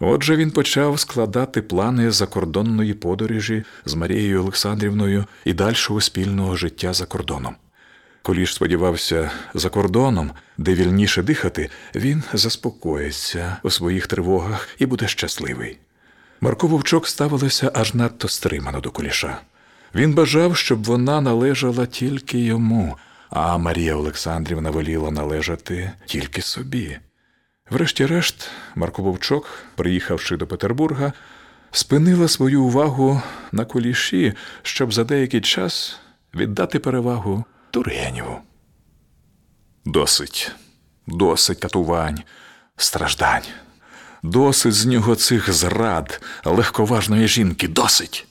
[0.00, 7.06] Отже, він почав складати плани закордонної подорожі з Марією Олександрівною і дальшого спільного життя за
[7.06, 7.56] кордоном.
[8.22, 15.78] Коліж сподівався, за кордоном, де вільніше дихати, він заспокоїться у своїх тривогах і буде щасливий.
[16.40, 19.40] Марко Вовчок ставилася аж надто стримано до куліша.
[19.94, 22.96] Він бажав, щоб вона належала тільки йому,
[23.30, 26.98] а Марія Олександрівна воліла належати тільки собі.
[27.70, 31.12] Врешті-решт, Марко Вовчок, приїхавши до Петербурга,
[31.70, 35.98] спинила свою увагу на куліші, щоб за деякий час
[36.34, 38.38] віддати перевагу Тургенєву.
[39.84, 40.52] Досить,
[41.06, 42.22] досить катувань,
[42.76, 43.46] страждань,
[44.22, 48.26] досить з нього цих зрад легковажної жінки, досить.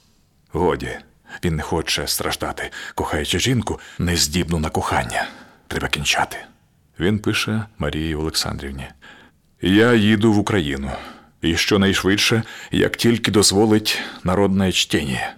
[0.52, 1.00] Годі,
[1.44, 5.28] він не хоче страждати, кохаючи жінку, нездібну на кохання.
[5.68, 6.38] Треба кінчати.
[7.00, 8.88] Він пише Марії Олександрівні.
[9.62, 10.92] Я їду в Україну,
[11.42, 15.34] і щонайшвидше, як тільки дозволить народне чтення.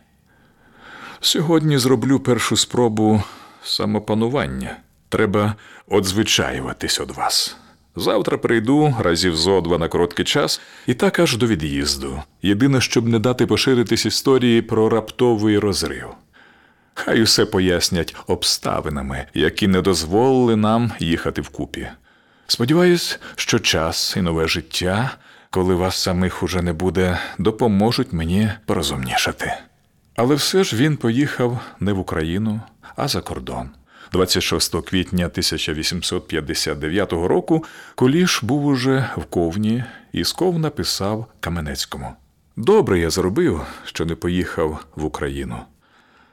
[1.19, 3.23] Сьогодні зроблю першу спробу
[3.63, 4.77] самопанування.
[5.09, 5.55] Треба
[5.87, 7.57] одзвичаюватись від вас.
[7.95, 12.23] Завтра прийду разів зо два на короткий час і так аж до від'їзду.
[12.41, 16.07] Єдине, щоб не дати поширитись історії про раптовий розрив.
[16.93, 21.87] Хай усе пояснять обставинами, які не дозволили нам їхати вкупі.
[22.51, 25.11] Сподіваюсь, що час і нове життя,
[25.49, 29.53] коли вас самих уже не буде, допоможуть мені порозумнішати.
[30.15, 32.61] Але все ж він поїхав не в Україну,
[32.95, 33.69] а за кордон.
[34.11, 37.63] 26 квітня 1859 року
[37.95, 42.13] Куліш був уже в ковні і з ковна писав Каменецькому.
[42.57, 45.59] Добре я зробив, що не поїхав в Україну.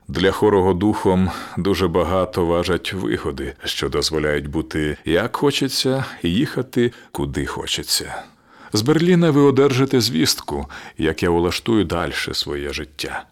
[0.08, 7.46] Для хорого духом дуже багато важать вигоди, що дозволяють бути як хочеться, і їхати куди
[7.46, 8.22] хочеться.
[8.72, 10.66] З Берліна ви одержите звістку,
[10.98, 13.24] як я улаштую далі своє життя.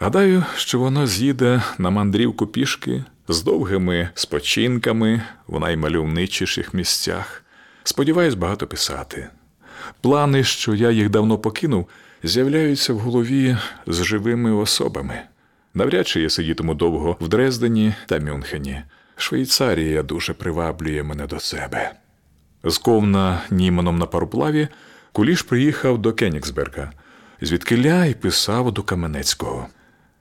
[0.00, 7.44] Гадаю, що воно з'їде на мандрівку пішки з довгими спочинками в наймальовничіших місцях.
[7.84, 9.28] Сподіваюсь багато писати.
[10.00, 11.88] Плани, що я їх давно покинув,
[12.22, 15.22] з'являються в голові з живими особами.
[15.74, 18.82] Навряд чи я сидітиму довго в Дрездені та Мюнхені.
[19.16, 21.92] Швейцарія дуже приваблює мене до себе.
[22.64, 24.68] З ковна Німаном на пароплаві
[25.12, 26.92] Куліш приїхав до Кенігсберга,
[27.40, 29.68] звідкиля й писав до Каменецького.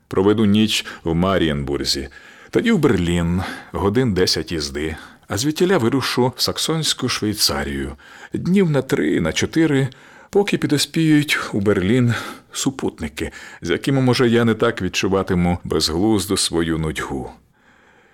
[0.07, 2.09] Проведу ніч в Марієнбурзі,
[2.49, 3.41] тоді в Берлін,
[3.71, 4.95] годин десять їзди,
[5.27, 7.95] а звідтіля вирушу в Саксонську Швейцарію,
[8.33, 9.87] днів на три, на чотири,
[10.33, 12.13] поки підоспіють у Берлін
[12.51, 13.31] супутники,
[13.61, 17.31] з якими, може, я не так відчуватиму безглузду свою нудьгу.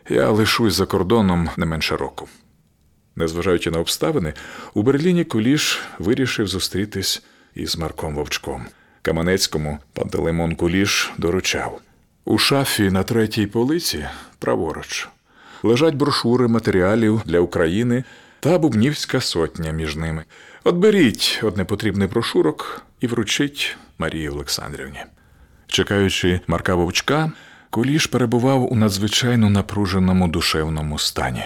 [0.10, 2.28] Я лишусь за кордоном не менше року.
[3.16, 4.34] Незважаючи на обставини,
[4.74, 7.24] у Берліні Куліш вирішив зустрітись
[7.56, 8.66] із Марком Вовчком.
[9.02, 11.82] Каменецькому Пантелеймон Куліш доручав.
[12.26, 14.06] У шафі на третій полиці,
[14.40, 15.10] праворуч,
[15.64, 18.04] лежать брошури матеріалів для України
[18.40, 20.24] та Бубнівська сотня між ними.
[20.64, 25.00] От беріть од непотрібний брошурок і вручіть Марії Олександрівні.
[25.68, 27.32] Чекаючи Марка Вовчка,
[27.70, 31.44] Куліш перебував у надзвичайно напруженому душевному стані.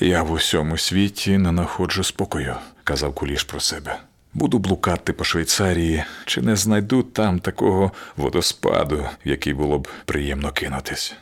[0.00, 2.54] Я в усьому світі не находжу спокою,
[2.84, 4.00] казав Куліш про себе.
[4.34, 8.96] Буду блукати по Швейцарії, чи не знайду там такого водоспаду,
[9.26, 11.14] в який було б приємно кинутись.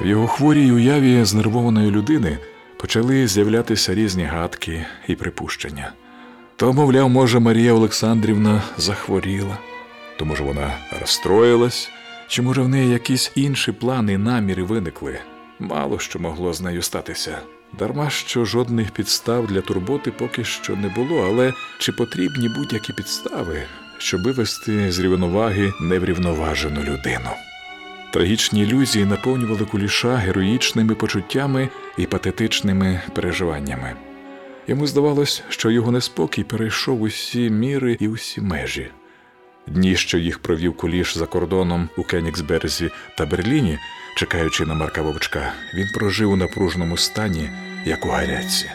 [0.00, 2.38] В його хворій уяві знервованої людини
[2.84, 5.92] почали з'являтися різні гадки і припущення.
[6.56, 9.58] То, мовляв, може, Марія Олександрівна захворіла,
[10.18, 11.90] то, може, вона розстроїлась,
[12.28, 15.18] чи, може, в неї якісь інші плани і наміри виникли.
[15.58, 17.38] Мало що могло з нею статися.
[17.78, 23.62] Дарма що жодних підстав для турботи поки що не було, але чи потрібні будь-які підстави,
[23.98, 27.30] щоб вивести з рівноваги неврівноважену людину?
[28.14, 33.92] Трагічні ілюзії наповнювали куліша героїчними почуттями і патетичними переживаннями.
[34.66, 38.90] Йому здавалось, що його неспокій перейшов усі міри і усі межі.
[39.66, 43.78] Дні, що їх провів куліш за кордоном у Кенігсберзі та Берліні,
[44.16, 47.50] чекаючи на Марка Вовчка, він прожив у напруженому стані,
[47.86, 48.70] як у гарячці.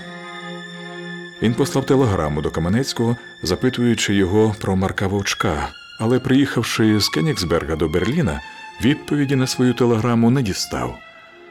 [1.41, 5.69] Він послав телеграму до Каменецького, запитуючи його про Марка Вовчка,
[5.99, 8.41] але, приїхавши з Кенігсберга до Берліна,
[8.81, 10.97] відповіді на свою телеграму не дістав.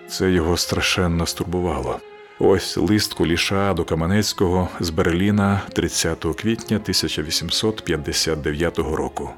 [0.09, 2.01] Це його страшенно стурбувало.
[2.39, 9.31] Ось лист Куліша до Каменецького з Берліна 30 квітня 1859 року.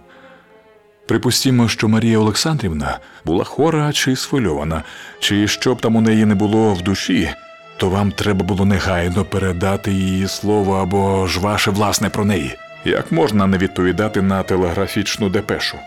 [1.07, 4.82] Припустімо, що Марія Олександрівна була хора чи схвильована,
[5.20, 7.30] чи що б там у неї не було в душі,
[7.76, 12.57] то вам треба було негайно передати її слово або ж ваше власне про неї.
[12.84, 15.78] Як можна не відповідати на телеграфічну депешу?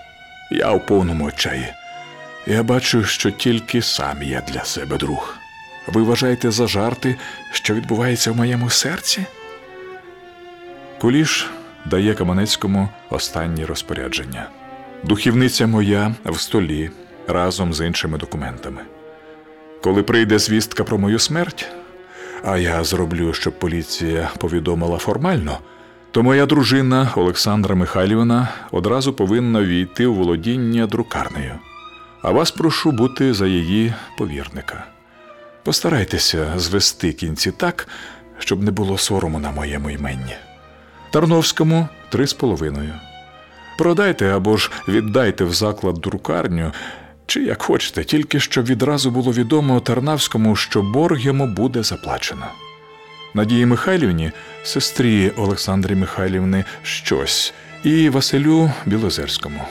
[0.51, 1.73] Я у повному отчаї.
[2.47, 5.37] Я бачу, що тільки сам я для себе друг.
[5.87, 7.15] Ви вважаєте за жарти,
[7.51, 9.25] що відбувається в моєму серці?
[11.01, 11.49] Куліш
[11.85, 14.49] дає Каменецькому останні розпорядження.
[15.03, 16.91] Духівниця моя в столі
[17.27, 18.81] разом з іншими документами.
[19.83, 21.67] Коли прийде звістка про мою смерть,
[22.43, 25.59] а я зроблю, щоб поліція повідомила формально,
[26.11, 31.59] то моя дружина Олександра Михайлівна одразу повинна війти у володіння друкарнею.
[32.23, 34.83] А вас прошу бути за її повірника.
[35.63, 37.87] Постарайтеся звести кінці так,
[38.39, 40.35] щоб не було сорому на моєму іменні.
[41.11, 42.93] Тарновському три з половиною.
[43.77, 46.71] Продайте або ж віддайте в заклад друкарню,
[47.25, 52.45] чи як хочете, тільки щоб відразу було відомо Тарнавському, що борг йому буде заплачено.
[53.33, 54.31] Надії Михайлівні,
[54.63, 57.53] сестрі Олександрі Михайлівни, щось,
[57.83, 59.61] і Василю Білозерському.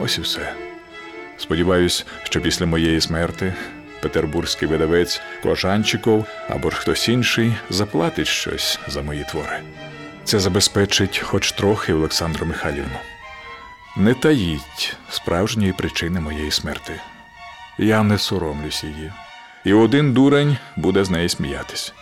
[0.00, 0.69] Ось і все.
[1.40, 3.54] Сподіваюсь, що після моєї смерти
[4.00, 9.60] петербурзький видавець Кожанчиков або ж хтось інший заплатить щось за мої твори.
[10.24, 12.98] Це забезпечить хоч трохи Олександру Михайлівну.
[13.96, 17.00] Не таїть справжньої причини моєї смерти.
[17.78, 19.12] Я не соромлюсь її,
[19.64, 21.94] і один дурень буде з неї сміятись.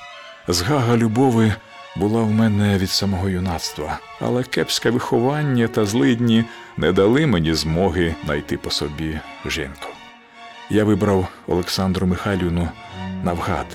[0.49, 1.55] Згага любови
[1.99, 6.45] була в мене від самого юнацтва, але кепське виховання та злидні
[6.77, 9.89] не дали мені змоги знайти по собі жінку.
[10.71, 12.69] Я вибрав Олександру Михайлівну
[13.25, 13.67] навгад.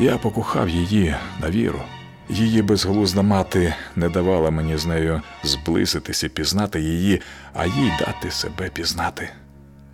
[0.00, 1.80] Я покохав її на віру.
[2.28, 7.20] Її безглузда мати не давала мені з нею зблизитися, пізнати її,
[7.54, 9.28] а їй дати себе пізнати.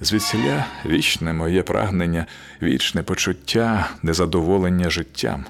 [0.01, 2.26] Звідсіля вічне моє прагнення,
[2.62, 5.44] вічне почуття, незадоволення життям.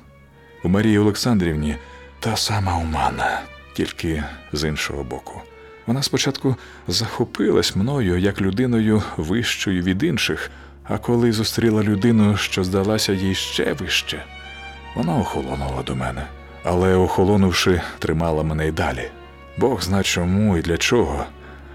[0.67, 1.77] У Марії Олександрівні
[2.21, 3.41] та сама умана,
[3.73, 5.43] тільки з іншого боку.
[5.87, 6.57] Вона спочатку
[6.89, 10.51] захопилась мною як людиною вищою від інших,
[10.85, 14.25] а коли зустріла людину, що здалася їй ще вище,
[14.95, 16.27] вона охолонула до мене,
[16.65, 19.11] але, охолонувши, тримала мене й далі.
[19.59, 21.25] Бог зна чому і для чого,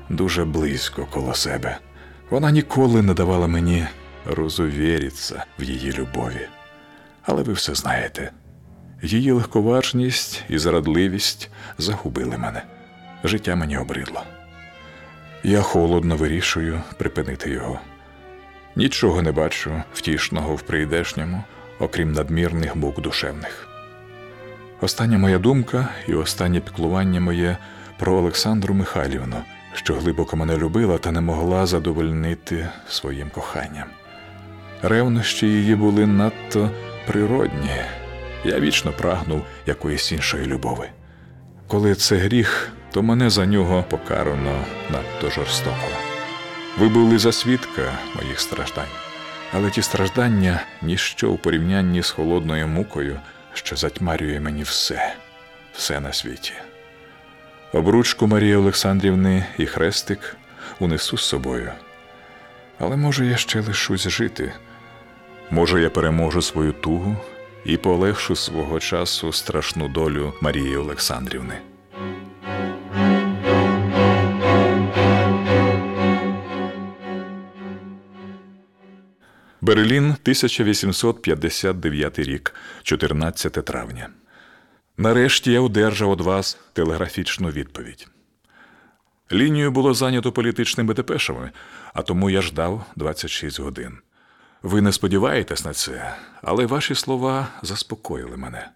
[0.10, 1.78] дуже близько коло себе.
[2.30, 3.88] Вона ніколи не давала мені
[4.26, 6.48] розувіритися в її любові.
[7.26, 8.32] Але ви все знаєте.
[9.04, 12.62] Її легковажність і зрадливість загубили мене.
[13.24, 14.24] Життя мені обридло.
[15.44, 17.80] Я холодно вирішую припинити його.
[18.76, 21.44] Нічого не бачу втішного в прийдешньому,
[21.80, 23.68] окрім надмірних мук душевних.
[24.82, 27.58] Остання моя думка і останнє піклування моє
[28.00, 29.36] про Олександру Михайлівну,
[29.74, 33.88] що глибоко мене любила та не могла задовольнити своїм коханням.
[34.82, 36.72] Ревнощі її були надто
[37.08, 37.82] природні.
[38.44, 40.90] Я вічно прагнув якоїсь іншої любові.
[41.68, 45.88] Коли це гріх, то мене за нього покарано надто жорстоко.
[46.78, 48.86] Ви були за свідка моїх страждань,
[49.54, 53.20] але ті страждання ніщо у порівнянні з холодною мукою,
[53.54, 55.14] що затьмарює мені все,
[55.74, 56.54] все на світі.
[57.74, 60.36] Обручку Марії Олександрівни і хрестик
[60.80, 61.72] унесу з собою.
[62.80, 64.54] Але може я ще лишусь жити.
[65.52, 67.18] Може, я переможу свою тугу
[67.66, 71.62] і полегшу свого часу страшну долю Марії Олександрівни.
[79.62, 84.10] Берлін, 1859 рік, 14 травня.
[84.98, 88.08] Нарешті я одержав від вас телеграфічну відповідь.
[89.32, 91.52] Лінію було зайнято політичними депешами,
[91.94, 93.98] а тому я ждав 26 годин.
[94.64, 98.70] Ви не сподіваєтесь на це, але ваші слова заспокоїли мене.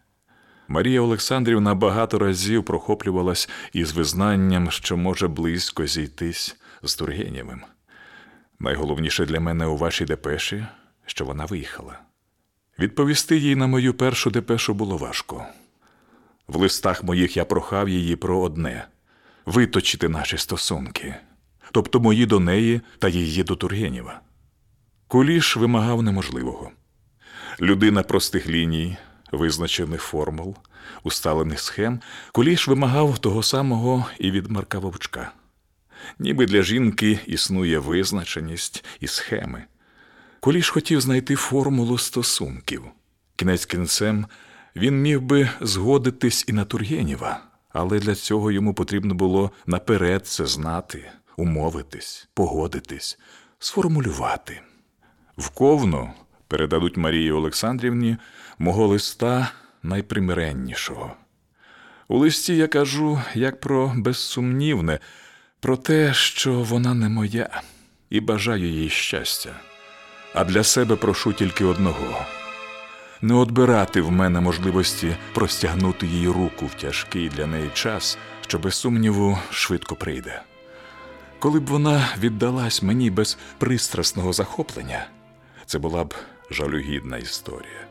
[0.67, 7.61] Марія Олександрівна багато разів прохоплювалась із визнанням, що може близько зійтись з Тургенєвим.
[8.59, 10.65] Найголовніше для мене у вашій депеші,
[11.05, 11.99] що вона виїхала.
[12.79, 15.45] Відповісти їй на мою першу депешу було важко.
[16.47, 18.88] В листах моїх я прохав її про одне
[19.45, 21.15] виточити наші стосунки,
[21.71, 24.21] тобто мої до неї та її до Тургенєва.
[25.16, 26.72] Куліш вимагав неможливого.
[27.61, 28.97] Людина простих ліній,
[29.32, 30.55] визначених формул,
[31.03, 31.99] усталених схем,
[32.32, 35.32] куліш вимагав того самого і від Марка Вовчка.
[36.20, 39.63] Ніби для жінки існує визначеність і схеми.
[40.39, 42.84] Куліш хотів знайти формулу стосунків.
[43.36, 44.26] Кінець кінцем
[44.76, 50.45] він міг би згодитись і на Тургенєва, але для цього йому потрібно було наперед це
[50.45, 53.20] знати, умовитись, погодитись,
[53.59, 54.61] сформулювати.
[55.38, 56.09] В ковну
[56.47, 58.17] передадуть Марії Олександрівні
[58.59, 59.51] мого листа
[59.83, 61.11] найпримиреннішого.
[62.07, 64.99] У листі я кажу як про безсумнівне,
[65.59, 67.61] про те, що вона не моя,
[68.09, 69.55] і бажаю їй щастя.
[70.33, 72.25] А для себе прошу тільки одного
[73.21, 78.75] не одбирати в мене можливості простягнути їй руку в тяжкий для неї час, що без
[78.75, 80.41] сумніву швидко прийде.
[81.39, 85.07] Коли б вона віддалась мені без пристрасного захоплення,
[85.66, 86.13] це була б
[86.51, 87.88] жалюгідна історія.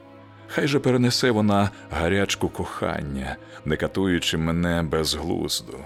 [0.48, 5.78] Хай же перенесе вона гарячку кохання, не катуючи мене безглузду.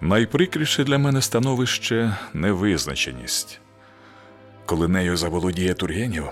[0.00, 3.60] Найприкріше для мене становище невизначеність.
[4.66, 6.24] Коли нею заволодіє Тургенів,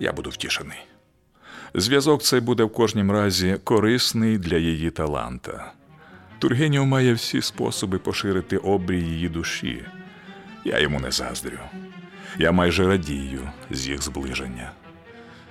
[0.00, 0.78] я буду втішений.
[1.74, 5.72] Зв'язок цей буде в кожнім разі корисний для її таланта.
[6.38, 9.84] Тургенів має всі способи поширити обрій її душі.
[10.64, 11.58] Я йому не заздрю.
[12.38, 14.70] Я майже радію з їх зближення.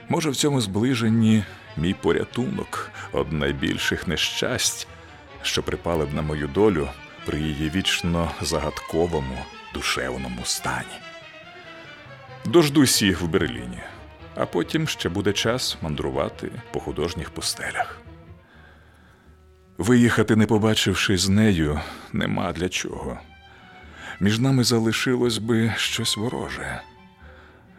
[0.10, 1.44] Може, в цьому зближенні
[1.78, 4.88] мій порятунок од найбільших нещасть,
[5.42, 6.90] що припали б на мою долю
[7.26, 9.38] при її вічно загадковому
[9.74, 11.00] душевному стані.
[12.46, 13.80] Дождусь їх в Берліні,
[14.36, 18.02] а потім ще буде час мандрувати по художніх пустелях.
[19.78, 21.80] Виїхати, не побачивши з нею,
[22.14, 23.20] нема для чого.
[24.20, 26.82] Між нами залишилось би щось вороже.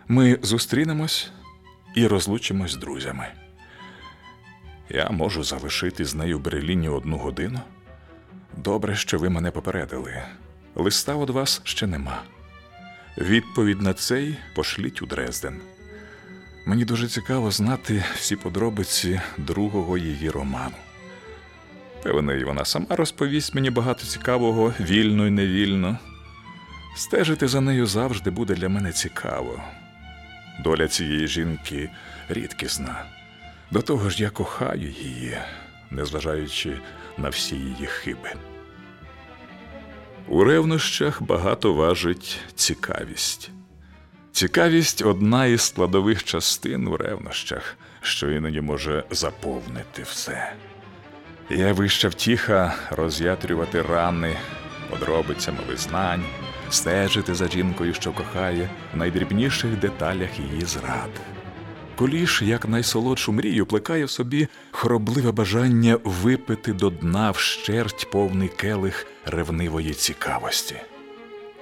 [0.09, 1.30] Ми зустрінемось
[1.95, 3.26] і розлучимось з друзями.
[4.89, 7.61] Я можу залишити з нею в Берліні одну годину.
[8.57, 10.22] Добре, що ви мене попередили.
[10.74, 12.22] Листа від вас ще нема.
[13.18, 15.61] Відповідь на цей пошліть у Дрезден.
[16.66, 20.76] Мені дуже цікаво знати всі подробиці другого її роману.
[22.03, 25.99] Певно, і вона сама розповість мені багато цікавого, вільно і невільно.
[26.95, 29.62] Стежити за нею завжди буде для мене цікаво.
[30.61, 31.90] Доля цієї жінки
[32.28, 33.05] рідкісна.
[33.70, 35.38] До того ж, я кохаю її,
[35.90, 36.78] незважаючи
[37.18, 38.32] на всі її хиби.
[40.28, 43.51] У ревнощах багато важить цікавість.
[44.32, 50.53] Цікавість одна із складових частин у ревнощах, що іноді може заповнити все.
[51.51, 54.36] Є вища втіха роз'ятрювати рани
[54.90, 56.24] подробицями визнань,
[56.70, 61.10] стежити за жінкою, що кохає, в найдрібніших деталях її зрад.
[61.96, 69.06] Куліш, як найсолодшу мрію, плекає в собі хоробливе бажання випити до дна вщерть повний келих
[69.26, 70.76] ревнивої цікавості.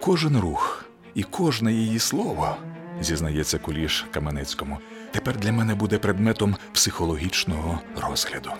[0.00, 0.84] Кожен рух
[1.14, 2.56] і кожне її слово,
[3.00, 4.78] зізнається Куліш Каменецькому,
[5.10, 8.50] тепер для мене буде предметом психологічного розгляду.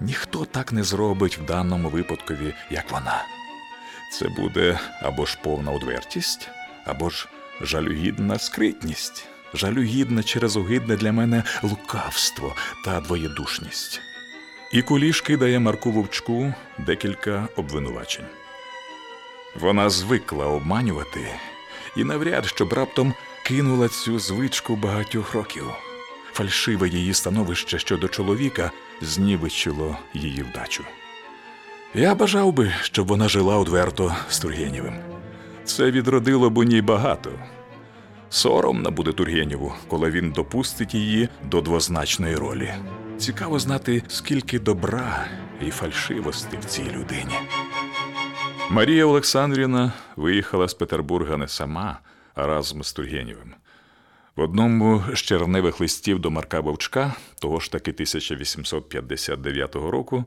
[0.00, 3.22] Ніхто так не зробить в даному випадкові, як вона.
[4.18, 6.48] Це буде або ж повна одвертість,
[6.84, 7.28] або ж
[7.60, 12.54] жалюгідна скритність, жалюгідне через огидне для мене лукавство
[12.84, 14.00] та двоєдушність.
[14.72, 18.24] І куліш кидає Марку Вовчку декілька обвинувачень.
[19.60, 21.28] Вона звикла обманювати
[21.96, 23.14] і навряд щоб раптом
[23.46, 25.66] кинула цю звичку багатьох років.
[26.32, 30.84] Фальшиве її становище щодо чоловіка знівечило її вдачу.
[31.96, 34.94] Я бажав би, щоб вона жила одверто з Тургенєвим.
[35.64, 37.30] Це відродило б у ній багато.
[38.28, 42.74] Соромно буде Тургенєву, коли він допустить її до двозначної ролі.
[43.18, 45.26] Цікаво знати, скільки добра
[45.66, 47.38] і фальшивості в цій людині.
[48.70, 51.98] Марія Олександрівна виїхала з Петербурга не сама,
[52.34, 53.54] а разом з Тургенєвим.
[54.36, 60.24] В одному з червневих листів до Марка Вовчка, того ж таки 1859 року,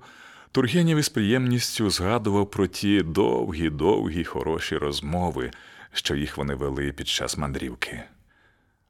[0.51, 5.51] Тургенєв із приємністю згадував про ті довгі, довгі, хороші розмови,
[5.93, 8.03] що їх вони вели під час мандрівки.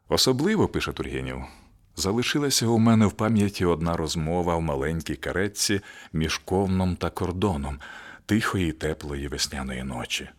[0.09, 1.43] Особливо, пише Тургенєв,
[1.95, 5.81] залишилася у мене в пам'яті одна розмова в маленькій каретці
[6.13, 7.79] між ковном та кордоном
[8.25, 10.29] тихої, теплої весняної ночі.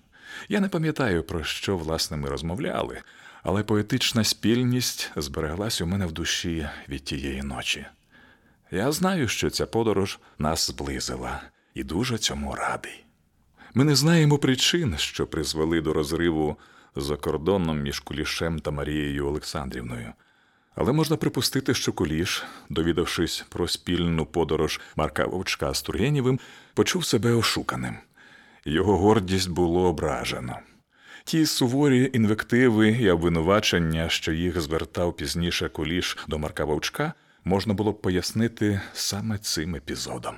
[0.48, 2.98] Я не пам'ятаю, про що власне ми розмовляли,
[3.42, 7.86] але поетична спільність збереглась у мене в душі від тієї ночі.
[8.70, 11.42] Я знаю, що ця подорож нас зблизила,
[11.74, 13.04] і дуже цьому радий.
[13.74, 16.56] Ми не знаємо причин, що призвели до розриву
[16.96, 20.12] за кордоном між Кулішем та Марією Олександрівною.
[20.74, 26.40] Але можна припустити, що Куліш, довідавшись про спільну подорож Марка Вовчка з Тургенєвим,
[26.74, 27.96] почув себе ошуканим.
[28.64, 30.58] Його гордість було ображено.
[31.24, 37.12] Ті суворі інвективи і обвинувачення, що їх звертав пізніше Куліш до Марка Вовчка,
[37.48, 40.34] можна було б пояснити саме цим епізодом.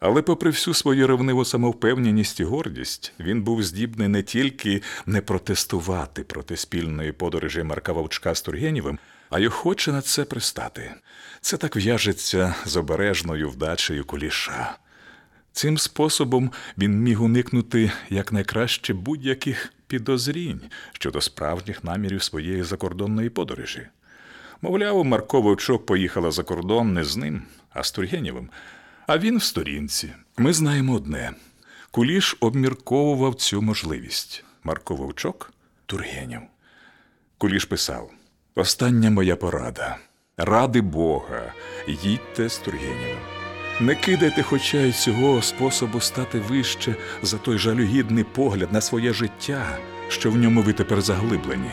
[0.00, 6.22] Але, попри всю свою ревниву самовпевненість і гордість, він був здібний не тільки не протестувати
[6.22, 8.98] проти спільної подорожі Марка Вовчка з Тургенєвим,
[9.30, 10.94] а й охоче на це пристати.
[11.40, 14.76] Це так в'яжеться з обережною вдачею куліша.
[15.52, 20.60] Цим способом він міг уникнути якнайкраще будь-яких підозрінь
[20.92, 23.86] щодо справжніх намірів своєї закордонної подорожі.
[24.64, 28.50] Мовляв, Марко Вовчок поїхала за кордон не з ним, а з Тургенєвим,
[29.06, 30.12] а він в сторінці.
[30.36, 31.32] Ми знаємо одне:
[31.90, 34.44] Куліш обмірковував цю можливість.
[34.62, 35.52] Марко Вовчок
[35.86, 36.40] Тургенєв.
[37.38, 38.10] Куліш писав:
[38.54, 39.96] Остання моя порада.
[40.36, 41.52] Ради Бога,
[41.88, 43.18] їдьте з Тургенєвим.
[43.80, 49.78] Не кидайте, хоча й цього способу стати вище за той жалюгідний погляд на своє життя,
[50.08, 51.70] що в ньому ви тепер заглиблені,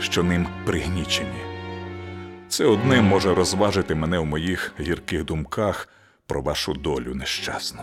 [0.00, 1.47] що ним пригнічені.
[2.48, 5.88] Це одне може розважити мене в моїх гірких думках
[6.26, 7.80] про вашу долю нещасну.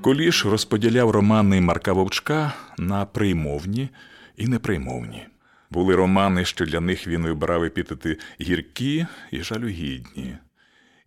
[0.00, 3.88] Куліш розподіляв романи Марка Вовчка на приймовні
[4.36, 5.26] і неприймовні.
[5.70, 10.36] Були романи, що для них він вибрав епітети гіркі і жалюгідні,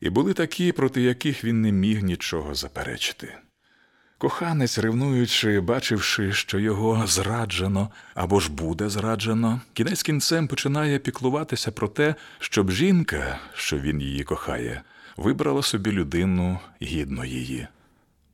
[0.01, 3.37] і були такі, проти яких він не міг нічого заперечити.
[4.19, 11.87] Коханець, ревнуючи, бачивши, що його зраджено або ж буде зраджено, кінець кінцем починає піклуватися про
[11.87, 14.81] те, щоб жінка, що він її кохає,
[15.17, 17.67] вибрала собі людину гідну її.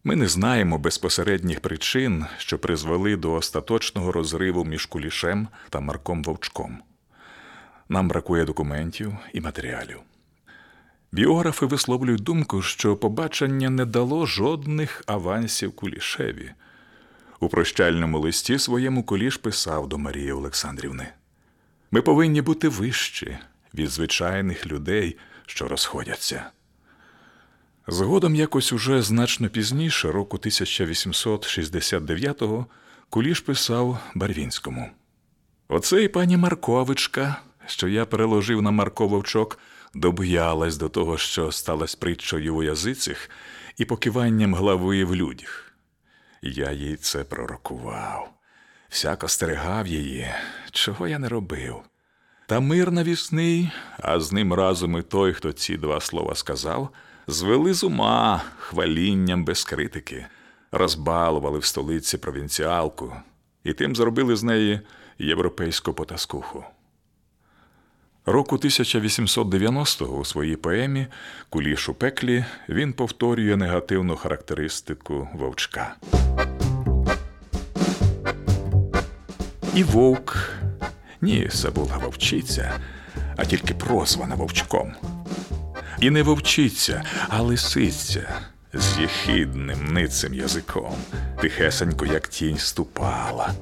[0.03, 6.77] Ми не знаємо безпосередніх причин, що призвели до остаточного розриву між Кулішем та Марком Вовчком.
[7.89, 9.99] Нам бракує документів і матеріалів.
[11.13, 16.51] Біографи висловлюють думку, що побачення не дало жодних авансів Кулішеві.
[17.39, 21.07] У прощальному листі своєму Куліш писав до Марії Олександрівни:
[21.91, 23.37] Ми повинні бути вищі
[23.73, 26.45] від звичайних людей, що розходяться.
[27.87, 32.65] Згодом якось уже значно пізніше, року 1869-го,
[33.09, 34.89] Куліш писав Барвінському.
[35.67, 37.35] Оце і пані Марковичка,
[37.65, 39.59] що я переложив на Марко Вовчок,
[39.93, 43.29] доб'ялась до того, що сталася притчою у язицях
[43.77, 45.73] і покиванням глави в людях.
[46.41, 48.33] Я їй це пророкував,
[48.89, 50.27] всяко стерегав її,
[50.71, 51.75] чого я не робив.
[52.47, 56.89] Та мир навісний, а з ним разом і той, хто ці два слова сказав,
[57.27, 60.25] звели з ума хвалінням без критики,
[60.71, 63.13] розбалували в столиці провінціалку
[63.63, 64.79] і тим зробили з неї
[65.19, 66.65] європейську потаскуху.
[68.25, 71.07] Року 1890-го у своїй поемі
[71.49, 75.95] Куліш у пеклі він повторює негативну характеристику вовчка.
[79.75, 80.49] І вовк
[81.21, 82.79] ні, це вовчиця,
[83.35, 84.93] а тільки прозвана вовчком.
[85.99, 88.39] І не вовчиця, а лисиця
[88.73, 90.95] з єхидним ницим язиком,
[91.41, 93.53] тихесенько, як тінь, ступала,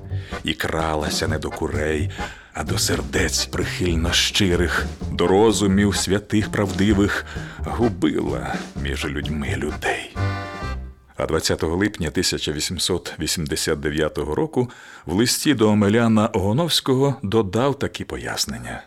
[0.43, 2.11] і кралася не до курей,
[2.53, 7.25] а до сердець прихильно щирих, до розумів святих правдивих,
[7.57, 10.15] губила між людьми людей.
[11.17, 14.69] А 20 липня 1889 року
[15.05, 18.83] в листі до Омеляна Огоновського додав такі пояснення.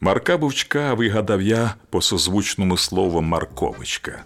[0.00, 4.24] Марка Бувчка вигадав я по созвучному слову Марковичка,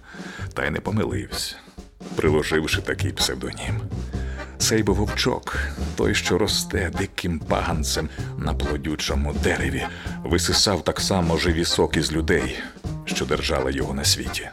[0.55, 1.57] та й не помилився,
[2.17, 3.81] приложивши такий псевдонім.
[4.59, 5.59] Цей був вовчок,
[5.97, 9.87] той, що росте диким паганцем на плодючому дереві,
[10.25, 12.59] висисав так само живі соки з людей,
[13.05, 14.49] що держали його на світі.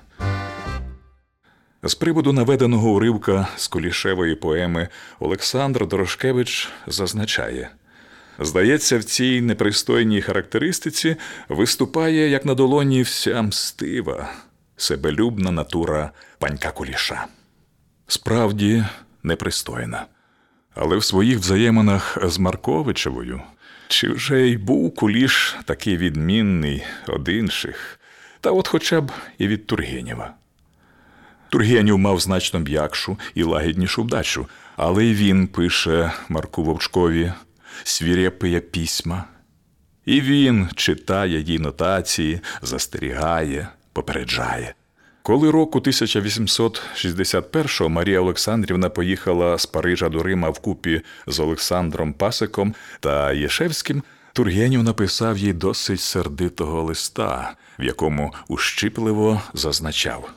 [1.83, 4.87] З приводу наведеного уривка з Кулішевої поеми
[5.19, 7.69] Олександр Дорошкевич зазначає:
[8.39, 11.15] здається, в цій непристойній характеристиці
[11.49, 14.29] виступає як на долоні вся мстива,
[14.77, 17.25] себелюбна натура панька Куліша.
[18.07, 18.85] Справді
[19.23, 20.05] непристойна.
[20.75, 23.41] Але в своїх взаєминах з Марковичевою
[23.87, 27.99] чи вже й був куліш такий відмінний од інших,
[28.41, 30.33] та от хоча б і від Тургенєва.
[31.49, 37.33] Тургенів мав значно м'якшу і лагіднішу вдачу, але й він пише Марку Вовчкові
[37.83, 39.25] свірепиє письма.
[40.05, 44.73] І він читає їй нотації, застерігає, попереджає.
[45.23, 53.33] Коли року 1861-го Марія Олександрівна поїхала з Парижа до Рима вкупі з Олександром Пасиком та
[53.33, 54.03] Єшевським,
[54.33, 60.29] Тургенів написав їй досить сердитого листа, в якому ущипливо зазначав.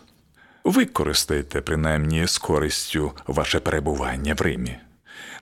[0.64, 4.76] Використайте, принаймні, з користю ваше перебування в Римі.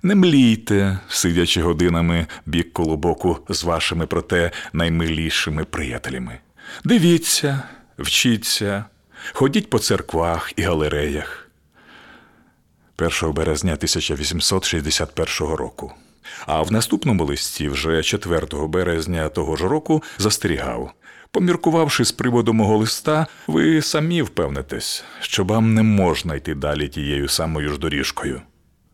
[0.02, 6.38] Не млійте, сидячи годинами бік коло боку з вашими, проте наймилішими приятелями.
[6.84, 7.62] Дивіться,
[7.98, 8.84] вчіться,
[9.32, 11.48] ходіть по церквах і галереях.
[12.98, 15.92] 1 березня 1861 року.
[16.46, 20.92] А в наступному листі, вже 4 березня того ж року, застерігав.
[21.30, 27.28] Поміркувавши з приводу мого листа, ви самі впевнитесь, що вам не можна йти далі тією
[27.28, 28.42] самою ж доріжкою.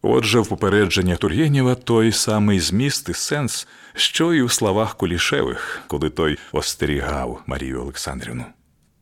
[0.03, 6.11] Отже, в попередженнях Тургенєва той самий зміст і сенс, що і в словах Кулішевих, коли
[6.11, 8.45] той остерігав Марію Олександрівну.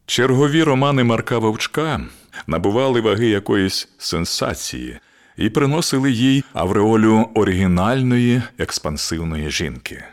[0.06, 2.00] Чергові романи Марка Вовчка
[2.46, 4.98] набували ваги якоїсь сенсації
[5.36, 10.04] і приносили їй авреолю оригінальної експансивної жінки.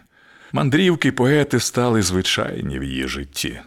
[0.51, 3.59] Мандрівки поети стали звичайні в її житті.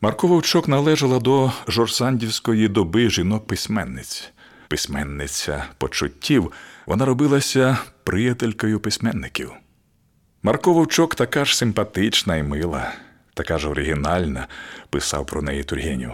[0.00, 4.30] Марко Вовчок належала до жорсандівської доби жінок-письменниць.
[4.68, 6.52] Письменниця почуттів,
[6.86, 9.50] вона робилася приятелькою письменників.
[10.42, 12.92] Марко Вовчок така ж симпатична і мила,
[13.34, 14.46] така ж оригінальна,
[14.90, 16.10] писав про неї Тургенів.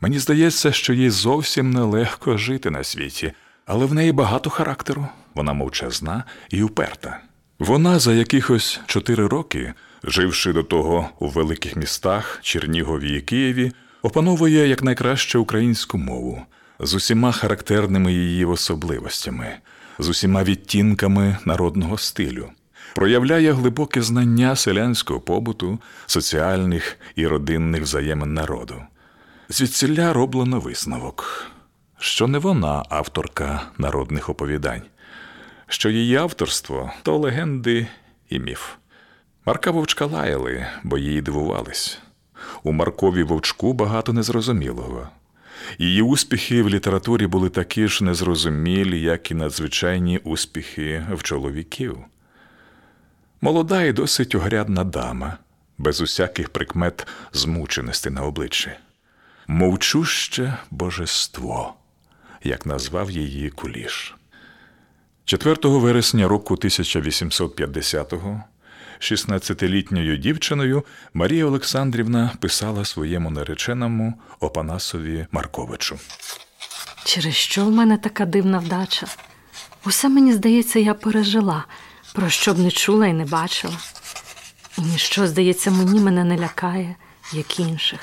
[0.00, 3.32] Мені здається, що їй зовсім нелегко жити на світі,
[3.66, 7.20] але в неї багато характеру, вона мовчазна і уперта.
[7.58, 9.74] Вона за якихось чотири роки,
[10.04, 13.72] живши до того у великих містах Чернігові і Києві,
[14.02, 16.42] опановує якнайкраще українську мову
[16.80, 19.56] з усіма характерними її особливостями,
[19.98, 22.48] з усіма відтінками народного стилю,
[22.98, 28.82] проявляє глибоке знання селянського побуту, соціальних і родинних взаємин народу.
[29.48, 31.46] Звідсіля роблено висновок,
[31.98, 34.82] що не вона авторка народних оповідань
[35.68, 37.86] що її авторство то легенди
[38.28, 38.70] і міф.
[39.46, 41.98] Марка вовчка лаяли, бо її дивувались.
[42.62, 45.08] У Маркові вовчку багато незрозумілого.
[45.78, 51.98] Її успіхи в літературі були такі ж незрозумілі, як і надзвичайні успіхи в чоловіків.
[53.40, 55.38] Молода і досить огрядна дама,
[55.78, 58.70] без усяких прикмет змученості на обличчі,
[59.46, 61.74] мовчуще божество,
[62.44, 64.14] як назвав її куліш.
[65.24, 68.42] 4 вересня року 1850-го
[69.00, 70.84] 16-літньою дівчиною
[71.14, 75.98] Марія Олександрівна писала своєму нареченому Опанасові Марковичу.
[77.04, 79.06] Через що в мене така дивна вдача?
[79.86, 81.64] Усе мені здається, я пережила,
[82.18, 83.74] про що б не чула і не бачила.
[84.78, 86.96] І ніщо, здається, мені мене не лякає,
[87.32, 88.00] як інших.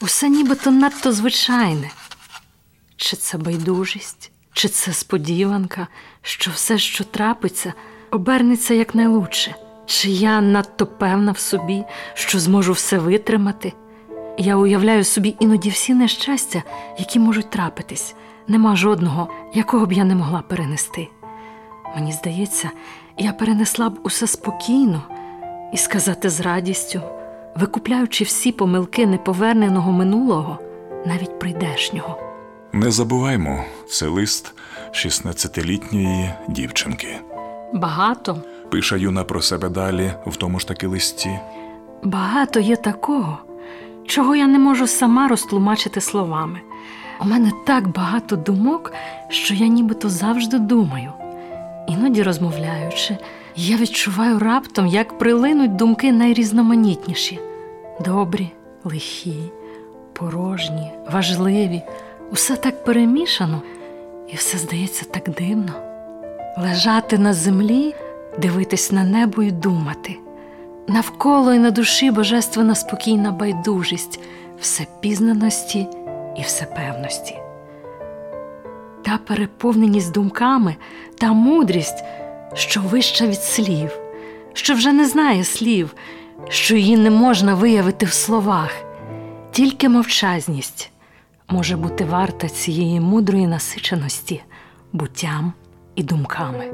[0.00, 1.90] Усе нібито надто звичайне.
[2.96, 5.86] Чи це байдужість, чи це сподіванка,
[6.22, 7.72] що все, що трапиться,
[8.10, 9.54] обернеться якнайлучше?
[9.86, 11.84] Чи я надто певна в собі,
[12.14, 13.72] що зможу все витримати?
[14.38, 16.62] Я уявляю собі іноді всі нещастя,
[16.98, 18.14] які можуть трапитись.
[18.48, 21.08] Нема жодного, якого б я не могла перенести.
[21.94, 22.70] Мені здається,
[23.18, 25.02] я перенесла б усе спокійно
[25.72, 27.00] і сказати з радістю,
[27.56, 30.58] викупляючи всі помилки неповерненого минулого,
[31.06, 32.18] навіть прийдешнього.
[32.72, 34.54] Не забуваймо, це лист
[34.92, 37.08] 16-літньої дівчинки.
[37.74, 41.38] Багато, Пише юна про себе далі в тому ж таки листі.
[42.04, 43.38] багато є такого,
[44.06, 46.60] чого я не можу сама розтлумачити словами.
[47.20, 48.92] У мене так багато думок,
[49.28, 51.12] що я нібито завжди думаю.
[51.88, 53.16] Іноді розмовляючи,
[53.56, 57.40] я відчуваю раптом, як прилинуть думки найрізноманітніші
[58.04, 58.52] добрі,
[58.84, 59.52] лихі,
[60.12, 61.82] порожні, важливі.
[62.32, 63.62] Усе так перемішано,
[64.32, 65.72] і все здається так дивно.
[66.58, 67.94] Лежати на землі,
[68.38, 70.16] дивитись на небо і думати.
[70.88, 74.20] Навколо і на душі божественна спокійна байдужість,
[74.60, 75.86] всепізнаності
[76.36, 77.47] і всепевності.
[79.08, 80.76] Та переповненість думками,
[81.18, 82.04] та мудрість,
[82.54, 83.98] що вища від слів,
[84.52, 85.94] що вже не знає слів,
[86.48, 88.70] що її не можна виявити в словах,
[89.50, 90.90] тільки мовчазність
[91.48, 94.42] може бути варта цієї мудрої насиченості
[94.92, 95.52] буттям
[95.94, 96.64] і думками.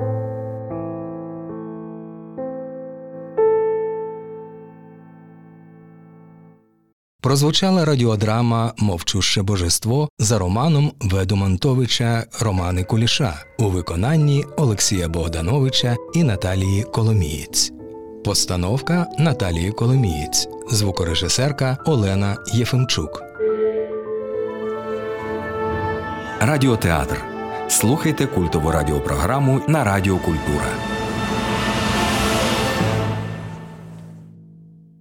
[7.25, 16.83] Прозвучала радіодрама Мовчуще божество за романом Ведомонтовича Романи Куліша у виконанні Олексія Богдановича і Наталії
[16.83, 17.73] Коломієць.
[18.25, 23.23] Постановка Наталії Коломієць, звукорежисерка Олена Єфимчук.
[26.41, 27.25] Радіотеатр.
[27.69, 30.67] Слухайте культову радіопрограму на Радіо Культура.